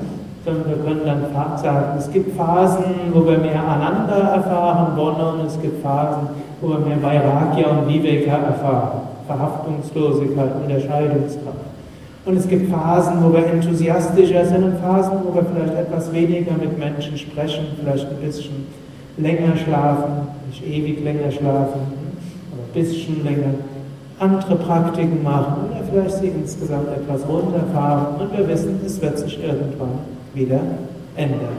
sondern 0.44 0.68
wir 0.68 0.77
können 0.79 1.03
dann 1.05 1.57
sagen, 1.57 1.96
es 1.96 2.11
gibt 2.11 2.37
Phasen, 2.37 2.85
wo 3.12 3.25
wir 3.25 3.38
mehr 3.38 3.62
Ananda 3.62 4.35
erfahren 4.35 4.96
wollen, 4.96 5.40
und 5.40 5.46
es 5.46 5.61
gibt 5.61 5.81
Phasen, 5.83 6.29
wo 6.61 6.70
wir 6.70 6.79
mehr 6.81 7.01
Vairagya 7.01 7.68
und 7.68 7.88
Viveka 7.88 8.37
erfahren, 8.37 9.01
Verhaftungslosigkeit, 9.29 10.51
Unterscheidungskraft. 10.61 11.65
Und 12.26 12.36
es 12.36 12.48
gibt 12.48 12.72
Phasen, 12.72 13.22
wo 13.22 13.32
wir 13.32 13.46
enthusiastischer 13.46 14.44
sind 14.44 14.64
und 14.64 14.78
Phasen, 14.80 15.12
wo 15.24 15.32
wir 15.32 15.44
vielleicht 15.44 15.78
etwas 15.78 16.12
weniger 16.12 16.54
mit 16.54 16.76
Menschen 16.76 17.16
sprechen, 17.16 17.66
vielleicht 17.80 18.08
ein 18.10 18.16
bisschen 18.16 18.66
länger 19.16 19.56
schlafen, 19.56 20.26
nicht 20.48 20.66
ewig 20.66 21.04
länger 21.04 21.30
schlafen, 21.30 21.80
aber 22.52 22.62
ein 22.66 22.74
bisschen 22.74 23.22
länger 23.24 23.54
andere 24.18 24.56
Praktiken 24.56 25.22
machen 25.22 25.70
oder 25.70 25.84
vielleicht 25.88 26.18
sie 26.18 26.28
insgesamt 26.28 26.88
etwas 26.88 27.28
runterfahren 27.28 28.20
und 28.20 28.36
wir 28.36 28.48
wissen, 28.48 28.80
es 28.84 29.00
wird 29.00 29.18
sich 29.18 29.38
irgendwann 29.40 30.00
wieder 30.34 30.60
ändern. 31.16 31.56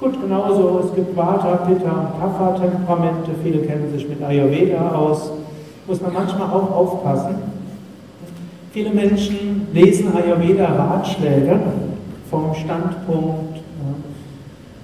Gut, 0.00 0.20
genauso, 0.20 0.80
es 0.84 0.94
gibt 0.94 1.16
Vata, 1.16 1.56
Pitta 1.66 1.90
und 1.90 2.20
Kapha-Temperamente, 2.20 3.30
viele 3.44 3.58
kennen 3.60 3.92
sich 3.92 4.08
mit 4.08 4.22
Ayurveda 4.24 4.90
aus, 4.90 5.30
muss 5.86 6.00
man 6.00 6.14
manchmal 6.14 6.48
auch 6.48 6.70
aufpassen. 6.74 7.55
Viele 8.76 8.90
Menschen 8.90 9.68
lesen 9.72 10.14
Ayurveda-Ratschläge 10.14 11.58
vom 12.28 12.54
Standpunkt 12.54 13.56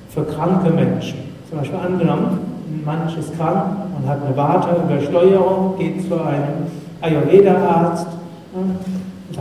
für 0.08 0.24
kranke 0.24 0.70
Menschen. 0.70 1.18
Zum 1.50 1.58
Beispiel 1.58 1.78
angenommen, 1.78 2.38
manch 2.86 3.18
ist 3.18 3.36
krank 3.36 3.66
und 3.94 4.08
hat 4.08 4.24
eine 4.24 4.34
Warteübersteuerung, 4.34 5.76
geht 5.76 6.08
zu 6.08 6.14
einem 6.14 6.70
Ayurveda-Arzt, 7.02 8.06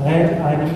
rät 0.06 0.42
einem, 0.42 0.70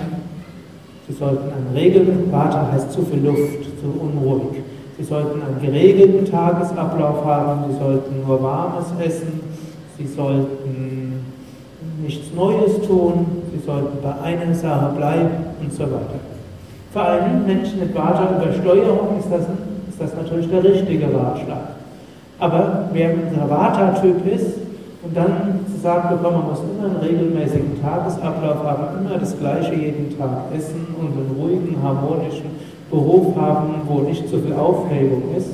Sie 1.10 1.14
sollten 1.14 1.44
einen 1.44 1.76
regelten, 1.76 2.32
Vata 2.32 2.70
heißt 2.72 2.94
zu 2.94 3.02
viel 3.02 3.26
Luft, 3.26 3.62
zu 3.82 3.88
unruhig. 4.00 4.62
Sie 4.98 5.04
sollten 5.04 5.42
einen 5.42 5.62
geregelten 5.62 6.24
Tagesablauf 6.32 7.26
haben, 7.26 7.70
Sie 7.70 7.78
sollten 7.78 8.26
nur 8.26 8.42
Warmes 8.42 8.86
essen, 9.06 9.42
Sie 9.98 10.08
sollten 10.08 11.26
nichts 12.02 12.34
Neues 12.34 12.82
tun, 12.88 13.35
Sie 13.56 13.65
sollten 13.65 14.00
bei 14.04 14.13
einer 14.22 14.54
Sache 14.54 14.94
bleiben 14.96 15.30
und 15.62 15.72
so 15.72 15.84
weiter. 15.84 16.20
Für 16.91 17.02
einen 17.02 17.46
Menschen 17.46 17.80
mit 17.80 17.96
Vata-Übersteuerung 17.96 19.18
ist 19.18 19.30
das, 19.32 19.44
ist 19.89 20.00
das 20.00 20.13
natürlich 20.13 20.50
der 20.50 20.63
richtige 20.63 21.06
Ratschlag. 21.06 21.76
Aber 22.39 22.89
wer 22.91 23.10
ein 23.12 23.50
Vata-Typ 23.50 24.28
ist 24.28 24.58
und 25.04 25.15
dann 25.15 25.62
sagt 25.82 26.10
bekommen, 26.10 26.39
man 26.39 26.50
muss 26.50 26.60
immer 26.60 26.89
einen 26.89 26.98
regelmäßigen 26.98 27.82
Tagesablauf 27.82 28.63
haben, 28.63 29.06
immer 29.06 29.18
das 29.18 29.38
Gleiche 29.39 29.74
jeden 29.74 30.18
Tag 30.18 30.52
essen 30.58 30.88
und 31.00 31.13
einen 31.13 31.36
ruhigen, 31.39 31.78
harmonischen 31.82 32.50
Beruf 32.91 33.36
haben, 33.38 33.76
wo 33.88 34.02
nicht 34.02 34.28
so 34.28 34.38
viel 34.38 34.54
Aufregung 34.54 35.34
ist, 35.38 35.52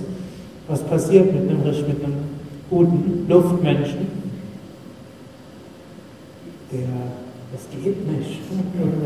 was 0.68 0.82
passiert 0.82 1.32
mit 1.34 1.50
einem, 1.50 1.64
mit 1.64 2.04
einem 2.04 2.16
guten 2.70 3.26
Luftmenschen? 3.28 4.08
Der, 6.72 6.80
das 7.52 7.68
geht 7.84 8.08
nicht. 8.08 8.40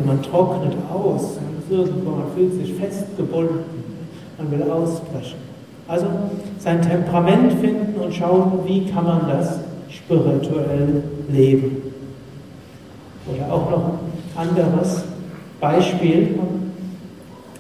Man 0.06 0.22
trocknet 0.22 0.74
aus, 0.94 1.38
man 1.70 2.24
fühlt 2.36 2.54
sich 2.54 2.74
festgebunden, 2.76 3.60
man 4.38 4.52
will 4.52 4.70
ausbrechen. 4.70 5.40
Also 5.88 6.08
sein 6.60 6.82
Temperament 6.82 7.54
finden 7.54 8.00
und 8.00 8.14
schauen, 8.14 8.60
wie 8.66 8.86
kann 8.86 9.06
man 9.06 9.28
das 9.30 9.60
spirituell 9.90 11.04
leben. 11.30 11.94
Oder 13.28 13.54
auch 13.54 13.70
noch 13.70 13.84
ein 14.38 14.50
anderes 14.50 15.04
Beispiel. 15.60 16.40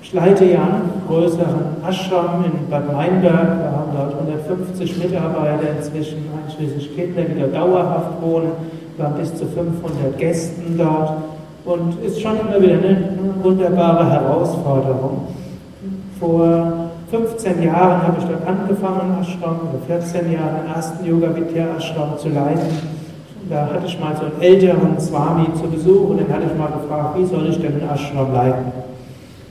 Ich 0.01 0.13
leite 0.13 0.45
ja 0.45 0.61
einen 0.61 0.91
größeren 1.07 1.83
Ashram 1.87 2.45
in 2.45 2.69
Bad 2.69 2.91
Meinberg. 2.91 3.59
Wir 3.59 3.71
haben 3.71 3.91
dort 3.95 4.13
150 4.13 4.97
Mitarbeiter 4.97 5.69
inzwischen, 5.77 6.17
einschließlich 6.43 6.95
Kinder, 6.95 7.23
die 7.23 7.39
da 7.39 7.47
dauerhaft 7.47 8.21
wohnen. 8.21 8.51
Haben 8.97 9.15
bis 9.15 9.35
zu 9.35 9.45
500 9.45 10.17
Gästen 10.17 10.77
dort. 10.77 11.13
Und 11.65 12.01
ist 12.03 12.21
schon 12.21 12.39
immer 12.39 12.61
wieder 12.61 12.75
eine 12.75 13.13
wunderbare 13.41 14.09
Herausforderung. 14.09 15.27
Vor 16.19 16.91
15 17.09 17.63
Jahren 17.63 18.03
habe 18.03 18.17
ich 18.19 18.25
dort 18.25 18.47
angefangen, 18.47 19.17
Ashram, 19.21 19.59
oder 19.69 19.79
14 19.87 20.31
Jahre 20.31 20.61
den 20.63 20.73
ersten 20.73 21.05
Yoga 21.05 21.35
Vidya 21.35 21.75
Ashram 21.77 22.17
zu 22.17 22.29
leiten. 22.29 22.95
Da 23.49 23.67
hatte 23.67 23.85
ich 23.85 23.99
mal 23.99 24.15
so 24.15 24.25
einen 24.25 24.41
älteren 24.41 24.99
Swami 24.99 25.47
zu 25.53 25.67
Besuch 25.67 26.09
und 26.09 26.17
den 26.17 26.33
hatte 26.33 26.45
ich 26.51 26.57
mal 26.57 26.71
gefragt, 26.71 27.17
wie 27.17 27.25
soll 27.25 27.47
ich 27.47 27.59
denn 27.59 27.79
den 27.79 27.89
Ashram 27.89 28.33
leiten? 28.33 28.71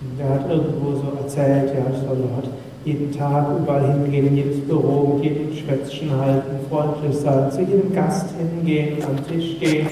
Und 0.03 0.19
der 0.19 0.31
hat 0.31 0.51
irgendwo 0.51 0.93
so 0.97 1.13
erzählt, 1.23 1.73
ja, 1.75 1.83
ich 1.93 1.99
soll 2.07 2.17
dort 2.17 2.49
jeden 2.85 3.11
Tag 3.17 3.47
überall 3.57 3.93
hingehen, 3.93 4.27
in 4.29 4.37
jedes 4.37 4.61
Büro, 4.61 5.19
mit 5.23 5.54
Schwätzchen 5.65 6.11
halten, 6.21 6.67
freundlich 6.69 7.17
sein, 7.17 7.51
zu 7.51 7.61
jedem 7.61 7.93
Gast 7.95 8.27
hingehen, 8.39 8.99
am 9.05 9.25
Tisch 9.27 9.59
gehen 9.59 9.87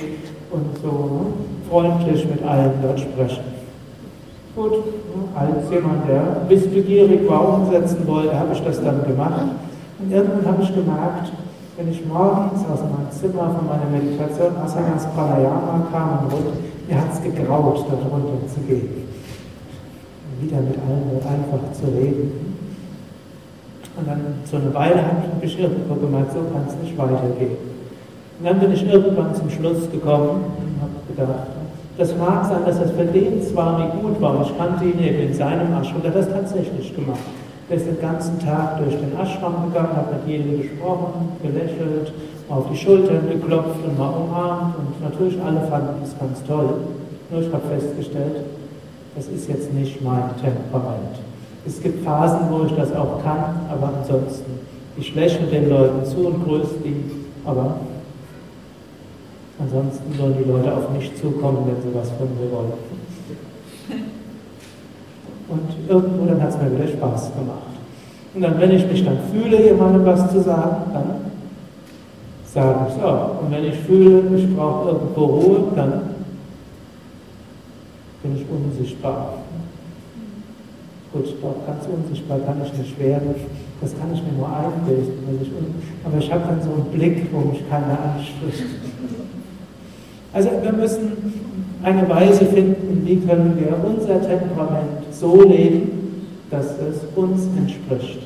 und 0.50 0.78
so 0.82 0.88
ne? 0.88 1.26
freundlich 1.68 2.26
mit 2.28 2.42
allen 2.44 2.72
dort 2.82 3.00
sprechen. 3.00 3.44
Gut, 4.54 4.72
als 5.34 5.70
jemand, 5.70 6.06
der 6.06 6.42
wissbegierig 6.48 7.26
war, 7.28 7.60
umsetzen 7.60 8.06
wollte, 8.06 8.38
habe 8.38 8.52
ich 8.52 8.62
das 8.62 8.82
dann 8.82 9.02
gemacht. 9.04 9.46
Und 9.98 10.12
irgendwann 10.12 10.46
habe 10.46 10.62
ich 10.62 10.74
gemerkt, 10.74 11.32
wenn 11.78 11.90
ich 11.90 12.04
morgens 12.04 12.60
aus 12.70 12.80
meinem 12.80 13.10
Zimmer 13.10 13.56
von 13.56 13.66
meiner 13.66 13.88
Meditation 13.90 14.54
Asanas 14.62 15.06
Pranayama 15.14 15.86
kam 15.90 16.24
und 16.24 16.32
runter, 16.32 16.56
mir 16.86 17.00
hat 17.00 17.14
es 17.14 17.22
gegraut, 17.22 17.86
dort 17.88 18.12
runter 18.12 18.46
zu 18.52 18.60
gehen. 18.60 19.08
Wieder 20.40 20.60
mit 20.60 20.76
allen 20.76 21.16
einfach 21.16 21.72
zu 21.72 21.86
reden. 21.86 22.51
Und 23.96 24.08
dann 24.08 24.20
so 24.44 24.56
eine 24.56 24.72
Weile 24.72 24.96
habe 24.96 25.22
ich 25.42 25.42
mich 25.42 25.60
irgendwo 25.60 25.94
gemerkt, 25.94 26.32
so 26.32 26.38
kann 26.38 26.64
es 26.66 26.76
nicht 26.82 26.96
weitergehen. 26.96 27.56
Und 28.38 28.46
dann 28.46 28.58
bin 28.58 28.72
ich 28.72 28.90
irgendwann 28.90 29.34
zum 29.34 29.50
Schluss 29.50 29.90
gekommen 29.90 30.44
und 30.58 30.80
habe 30.80 30.92
gedacht, 31.08 31.48
das 31.98 32.16
mag 32.16 32.46
sein, 32.46 32.64
dass 32.64 32.80
das 32.80 32.90
für 32.92 33.04
den 33.04 33.42
zwar 33.42 33.78
nicht 33.78 34.00
gut 34.00 34.20
war, 34.20 34.42
ich 34.42 34.56
kannte 34.56 34.84
ihn 34.84 34.98
eben 34.98 35.28
in 35.28 35.34
seinem 35.34 35.72
Ashram, 35.74 36.00
der 36.02 36.10
hat 36.10 36.18
das 36.18 36.28
tatsächlich 36.30 36.94
gemacht. 36.94 37.20
Der 37.68 37.76
ist 37.76 37.86
den 37.86 38.00
ganzen 38.00 38.38
Tag 38.40 38.78
durch 38.78 38.96
den 38.96 39.12
Ashram 39.16 39.68
gegangen, 39.68 39.94
hat 39.94 40.10
mit 40.10 40.26
jedem 40.26 40.62
gesprochen, 40.62 41.36
gelächelt, 41.42 42.12
auf 42.48 42.64
die 42.70 42.76
Schultern 42.76 43.28
geklopft 43.30 43.84
und 43.86 43.98
mal 43.98 44.08
umarmt 44.08 44.74
und 44.76 45.02
natürlich 45.02 45.40
alle 45.42 45.60
fanden 45.68 46.00
das 46.02 46.18
ganz 46.18 46.42
toll. 46.44 46.74
Nur 47.30 47.42
ich 47.42 47.52
habe 47.52 47.62
festgestellt, 47.68 48.44
das 49.14 49.28
ist 49.28 49.48
jetzt 49.48 49.72
nicht 49.72 50.02
mein 50.02 50.30
Temperament. 50.40 51.16
Es 51.64 51.80
gibt 51.80 52.04
Phasen, 52.04 52.40
wo 52.50 52.64
ich 52.64 52.72
das 52.72 52.92
auch 52.94 53.22
kann, 53.22 53.60
aber 53.70 53.92
ansonsten, 54.00 54.50
ich 54.96 55.14
lächle 55.14 55.46
den 55.46 55.68
Leuten 55.70 56.04
zu 56.04 56.26
und 56.26 56.44
grüße 56.44 56.74
die, 56.84 56.96
aber 57.44 57.76
ansonsten 59.60 60.12
sollen 60.18 60.36
die 60.38 60.50
Leute 60.50 60.74
auf 60.74 60.90
mich 60.90 61.14
zukommen, 61.16 61.58
wenn 61.66 61.82
sie 61.82 61.96
was 61.96 62.10
von 62.10 62.28
mir 62.36 62.50
wollen. 62.50 62.72
Und 65.48 65.88
irgendwo 65.88 66.26
dann 66.26 66.42
hat 66.42 66.50
es 66.50 66.56
mir 66.56 66.72
wieder 66.72 66.88
Spaß 66.88 67.32
gemacht. 67.34 67.72
Und 68.34 68.40
dann, 68.40 68.58
wenn 68.58 68.70
ich 68.70 68.86
mich 68.86 69.04
dann 69.04 69.18
fühle, 69.30 69.62
jemandem 69.62 70.06
was 70.06 70.32
zu 70.32 70.40
sagen, 70.40 70.90
dann 70.92 71.32
sage 72.46 72.86
ich 72.88 72.96
es 72.96 73.02
auch. 73.02 73.42
Und 73.42 73.50
wenn 73.50 73.64
ich 73.64 73.76
fühle, 73.80 74.36
ich 74.36 74.56
brauche 74.56 74.90
irgendwo 74.90 75.24
Ruhe, 75.24 75.64
dann 75.76 75.92
bin 78.22 78.36
ich 78.36 78.46
unsichtbar. 78.48 79.41
Gut, 81.12 81.26
doch 81.42 81.66
ganz 81.66 81.84
unsichtbar 81.92 82.38
kann 82.38 82.56
ich 82.64 82.72
nicht 82.72 82.98
werden. 82.98 83.34
Das 83.82 83.90
kann 83.98 84.08
ich 84.14 84.22
mir 84.22 84.32
nur 84.32 84.48
einbilden. 84.48 85.12
Aber 86.04 86.16
ich 86.16 86.32
habe 86.32 86.44
dann 86.48 86.62
so 86.62 86.70
einen 86.72 86.90
Blick, 86.90 87.26
wo 87.30 87.40
mich 87.50 87.68
keiner 87.68 87.98
anspricht. 88.16 88.64
Also 90.32 90.48
wir 90.62 90.72
müssen 90.72 91.12
eine 91.82 92.08
Weise 92.08 92.46
finden, 92.46 93.02
wie 93.04 93.16
können 93.16 93.58
wir 93.60 93.76
unser 93.84 94.26
Temperament 94.26 95.04
so 95.10 95.42
leben, 95.42 96.30
dass 96.50 96.78
es 96.78 97.02
uns 97.14 97.46
entspricht. 97.58 98.20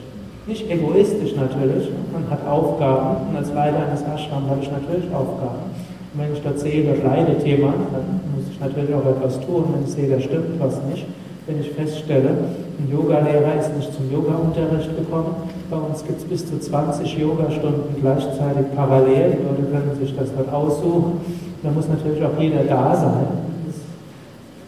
Nicht 0.47 0.71
egoistisch 0.71 1.35
natürlich, 1.35 1.89
man 2.13 2.31
hat 2.31 2.47
Aufgaben 2.47 3.31
und 3.31 3.37
als 3.37 3.53
Leiter 3.53 3.85
eines 3.85 4.03
Ashrams 4.03 4.49
habe 4.49 4.61
ich 4.63 4.71
natürlich 4.71 5.13
Aufgaben. 5.13 5.75
Und 6.15 6.21
wenn 6.21 6.33
ich 6.33 6.43
dort 6.43 6.61
sehe, 6.61 6.85
dort 6.85 7.03
leidet 7.03 7.45
jemand, 7.45 7.75
dann 7.93 8.21
muss 8.37 8.45
ich 8.49 8.61
natürlich 8.61 8.95
auch 8.95 9.07
etwas 9.07 9.41
tun, 9.41 9.65
wenn 9.75 9.83
ich 9.83 9.91
sehe, 9.91 10.09
da 10.09 10.21
stimmt 10.21 10.61
was 10.61 10.81
nicht 10.89 11.05
wenn 11.47 11.61
ich 11.61 11.71
feststelle, 11.71 12.31
ein 12.79 12.91
Yogalehrer 12.93 13.59
ist 13.59 13.75
nicht 13.77 13.93
zum 13.95 14.11
Yoga-Unterricht 14.11 14.97
gekommen. 14.97 15.35
Bei 15.71 15.77
uns 15.77 16.05
gibt 16.05 16.19
es 16.19 16.25
bis 16.25 16.47
zu 16.47 16.59
20 16.61 17.19
Yogastunden 17.19 17.97
gleichzeitig 18.01 18.67
parallel. 18.75 19.39
Die 19.39 19.45
Leute 19.45 19.63
können 19.73 19.97
sich 19.99 20.15
das 20.17 20.29
dort 20.37 20.53
aussuchen. 20.53 21.21
Da 21.63 21.71
muss 21.71 21.89
natürlich 21.89 22.23
auch 22.23 22.39
jeder 22.39 22.65
da 22.65 22.95
sein. 22.95 23.27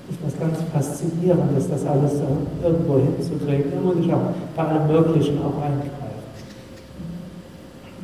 Das 0.06 0.16
ist 0.16 0.24
was 0.24 0.40
ganz 0.40 0.58
Faszinierendes, 0.72 1.68
das 1.68 1.86
alles 1.86 2.14
irgendwo 2.64 2.98
hinzukriegen. 2.98 3.72
Da 3.74 3.80
muss 3.80 4.04
ich 4.04 4.12
auch 4.12 4.32
bei 4.56 4.64
allem 4.64 4.86
Möglichen 4.86 5.38
auch 5.38 5.62
eingreifen. 5.62 5.98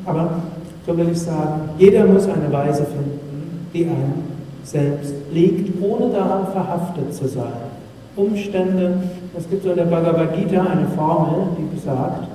Aber 0.04 0.30
so 0.86 0.96
will 0.96 1.08
ich 1.10 1.20
sagen, 1.20 1.70
jeder 1.78 2.04
muss 2.04 2.28
eine 2.28 2.52
Weise 2.52 2.84
finden, 2.84 3.68
die 3.72 3.86
einem 3.86 4.34
selbst 4.64 5.14
liegt, 5.32 5.82
ohne 5.82 6.10
daran 6.10 6.46
verhaftet 6.52 7.14
zu 7.14 7.26
sein. 7.26 7.73
Umstände. 8.16 8.98
Es 9.36 9.48
gibt 9.48 9.64
so 9.64 9.70
in 9.70 9.76
der 9.76 9.84
Bhagavad 9.84 10.36
Gita 10.36 10.60
eine 10.60 10.86
Formel, 10.96 11.48
die 11.58 11.74
besagt, 11.74 12.28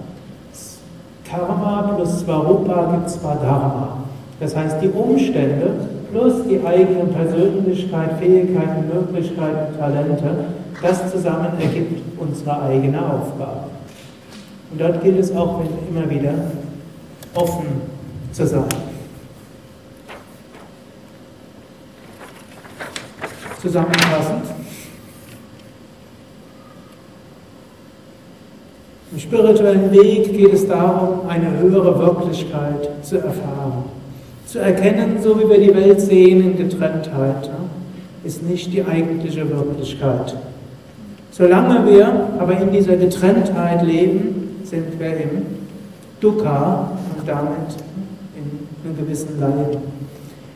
Karma 1.30 1.94
plus 1.96 2.22
Svarupa 2.22 2.92
gibt 2.92 3.10
Svadharma. 3.10 4.00
Das 4.40 4.56
heißt, 4.56 4.78
die 4.82 4.90
Umstände 4.90 5.72
plus 6.12 6.44
die 6.50 6.60
eigene 6.66 7.06
Persönlichkeit, 7.06 8.18
Fähigkeiten, 8.20 8.88
Möglichkeiten, 8.94 9.78
Talente, 9.78 10.46
das 10.82 11.12
zusammen 11.12 11.50
ergibt 11.60 12.02
unsere 12.20 12.62
eigene 12.64 13.00
Aufgabe. 13.00 13.66
Und 14.72 14.82
dort 14.82 15.04
gilt 15.04 15.20
es 15.20 15.36
auch 15.36 15.62
immer 15.90 16.10
wieder 16.10 16.34
offen 17.36 17.66
zu 18.32 18.48
sein. 18.48 18.66
Zusammenfassend, 23.62 24.59
Im 29.12 29.18
spirituellen 29.18 29.92
Weg 29.92 30.38
geht 30.38 30.54
es 30.54 30.68
darum, 30.68 31.28
eine 31.28 31.58
höhere 31.60 31.98
Wirklichkeit 31.98 32.90
zu 33.02 33.18
erfahren. 33.18 33.86
Zu 34.46 34.60
erkennen, 34.60 35.18
so 35.22 35.40
wie 35.40 35.50
wir 35.50 35.60
die 35.60 35.74
Welt 35.74 36.00
sehen 36.00 36.44
in 36.44 36.58
Getrenntheit, 36.58 37.50
ist 38.24 38.44
nicht 38.44 38.72
die 38.72 38.86
eigentliche 38.86 39.50
Wirklichkeit. 39.50 40.36
Solange 41.32 41.90
wir 41.90 42.28
aber 42.38 42.60
in 42.60 42.72
dieser 42.72 42.98
Getrenntheit 42.98 43.84
leben, 43.84 44.60
sind 44.64 45.00
wir 45.00 45.18
im 45.18 45.42
Dukkha 46.20 46.92
und 47.18 47.28
damit 47.28 47.50
in 48.36 48.90
einem 48.90 48.98
gewissen 48.98 49.40
Leid. 49.40 49.80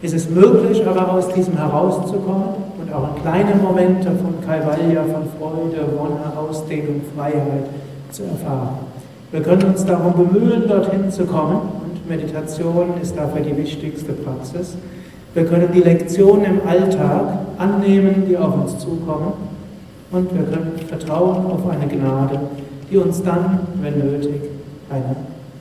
Es 0.03 0.13
ist 0.13 0.29
möglich, 0.29 0.85
aber 0.85 1.11
aus 1.11 1.33
diesem 1.33 1.57
herauszukommen 1.57 2.49
und 2.79 2.93
auch 2.93 3.15
in 3.15 3.21
kleinen 3.23 3.63
Momente 3.63 4.11
von 4.11 4.45
Kaivalya, 4.45 5.03
von 5.05 5.23
Freude, 5.39 5.87
Wonne, 5.97 6.37
Ausdehnung, 6.37 7.01
Freiheit 7.15 7.65
zu 8.13 8.23
erfahren. 8.23 8.77
Wir 9.31 9.41
können 9.41 9.63
uns 9.63 9.83
darum 9.85 10.13
bemühen, 10.13 10.67
dorthin 10.67 11.09
zu 11.09 11.25
kommen 11.25 11.61
und 11.83 12.07
Meditation 12.07 12.93
ist 13.01 13.17
dafür 13.17 13.41
die 13.41 13.57
wichtigste 13.57 14.13
Praxis. 14.13 14.77
Wir 15.33 15.45
können 15.45 15.69
die 15.73 15.79
Lektionen 15.79 16.45
im 16.45 16.67
Alltag 16.67 17.39
annehmen, 17.57 18.25
die 18.29 18.37
auf 18.37 18.53
uns 18.53 18.77
zukommen 18.77 19.33
und 20.11 20.31
wir 20.33 20.43
können 20.43 20.73
vertrauen 20.87 21.47
auf 21.47 21.67
eine 21.67 21.87
Gnade, 21.87 22.39
die 22.91 22.97
uns 22.97 23.23
dann, 23.23 23.61
wenn 23.81 23.97
nötig, 23.97 24.41
eine 24.91 25.15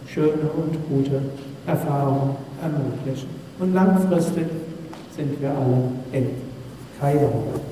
schöne 0.06 0.50
und 0.54 0.76
gute 0.90 1.22
Erfahrung 1.66 2.36
ermöglicht. 2.62 3.26
Und 3.58 3.72
langfristig 3.72 4.46
sind 5.16 5.40
wir 5.40 5.50
alle 5.50 5.84
in 6.12 6.26
Kaiwan. 7.00 7.71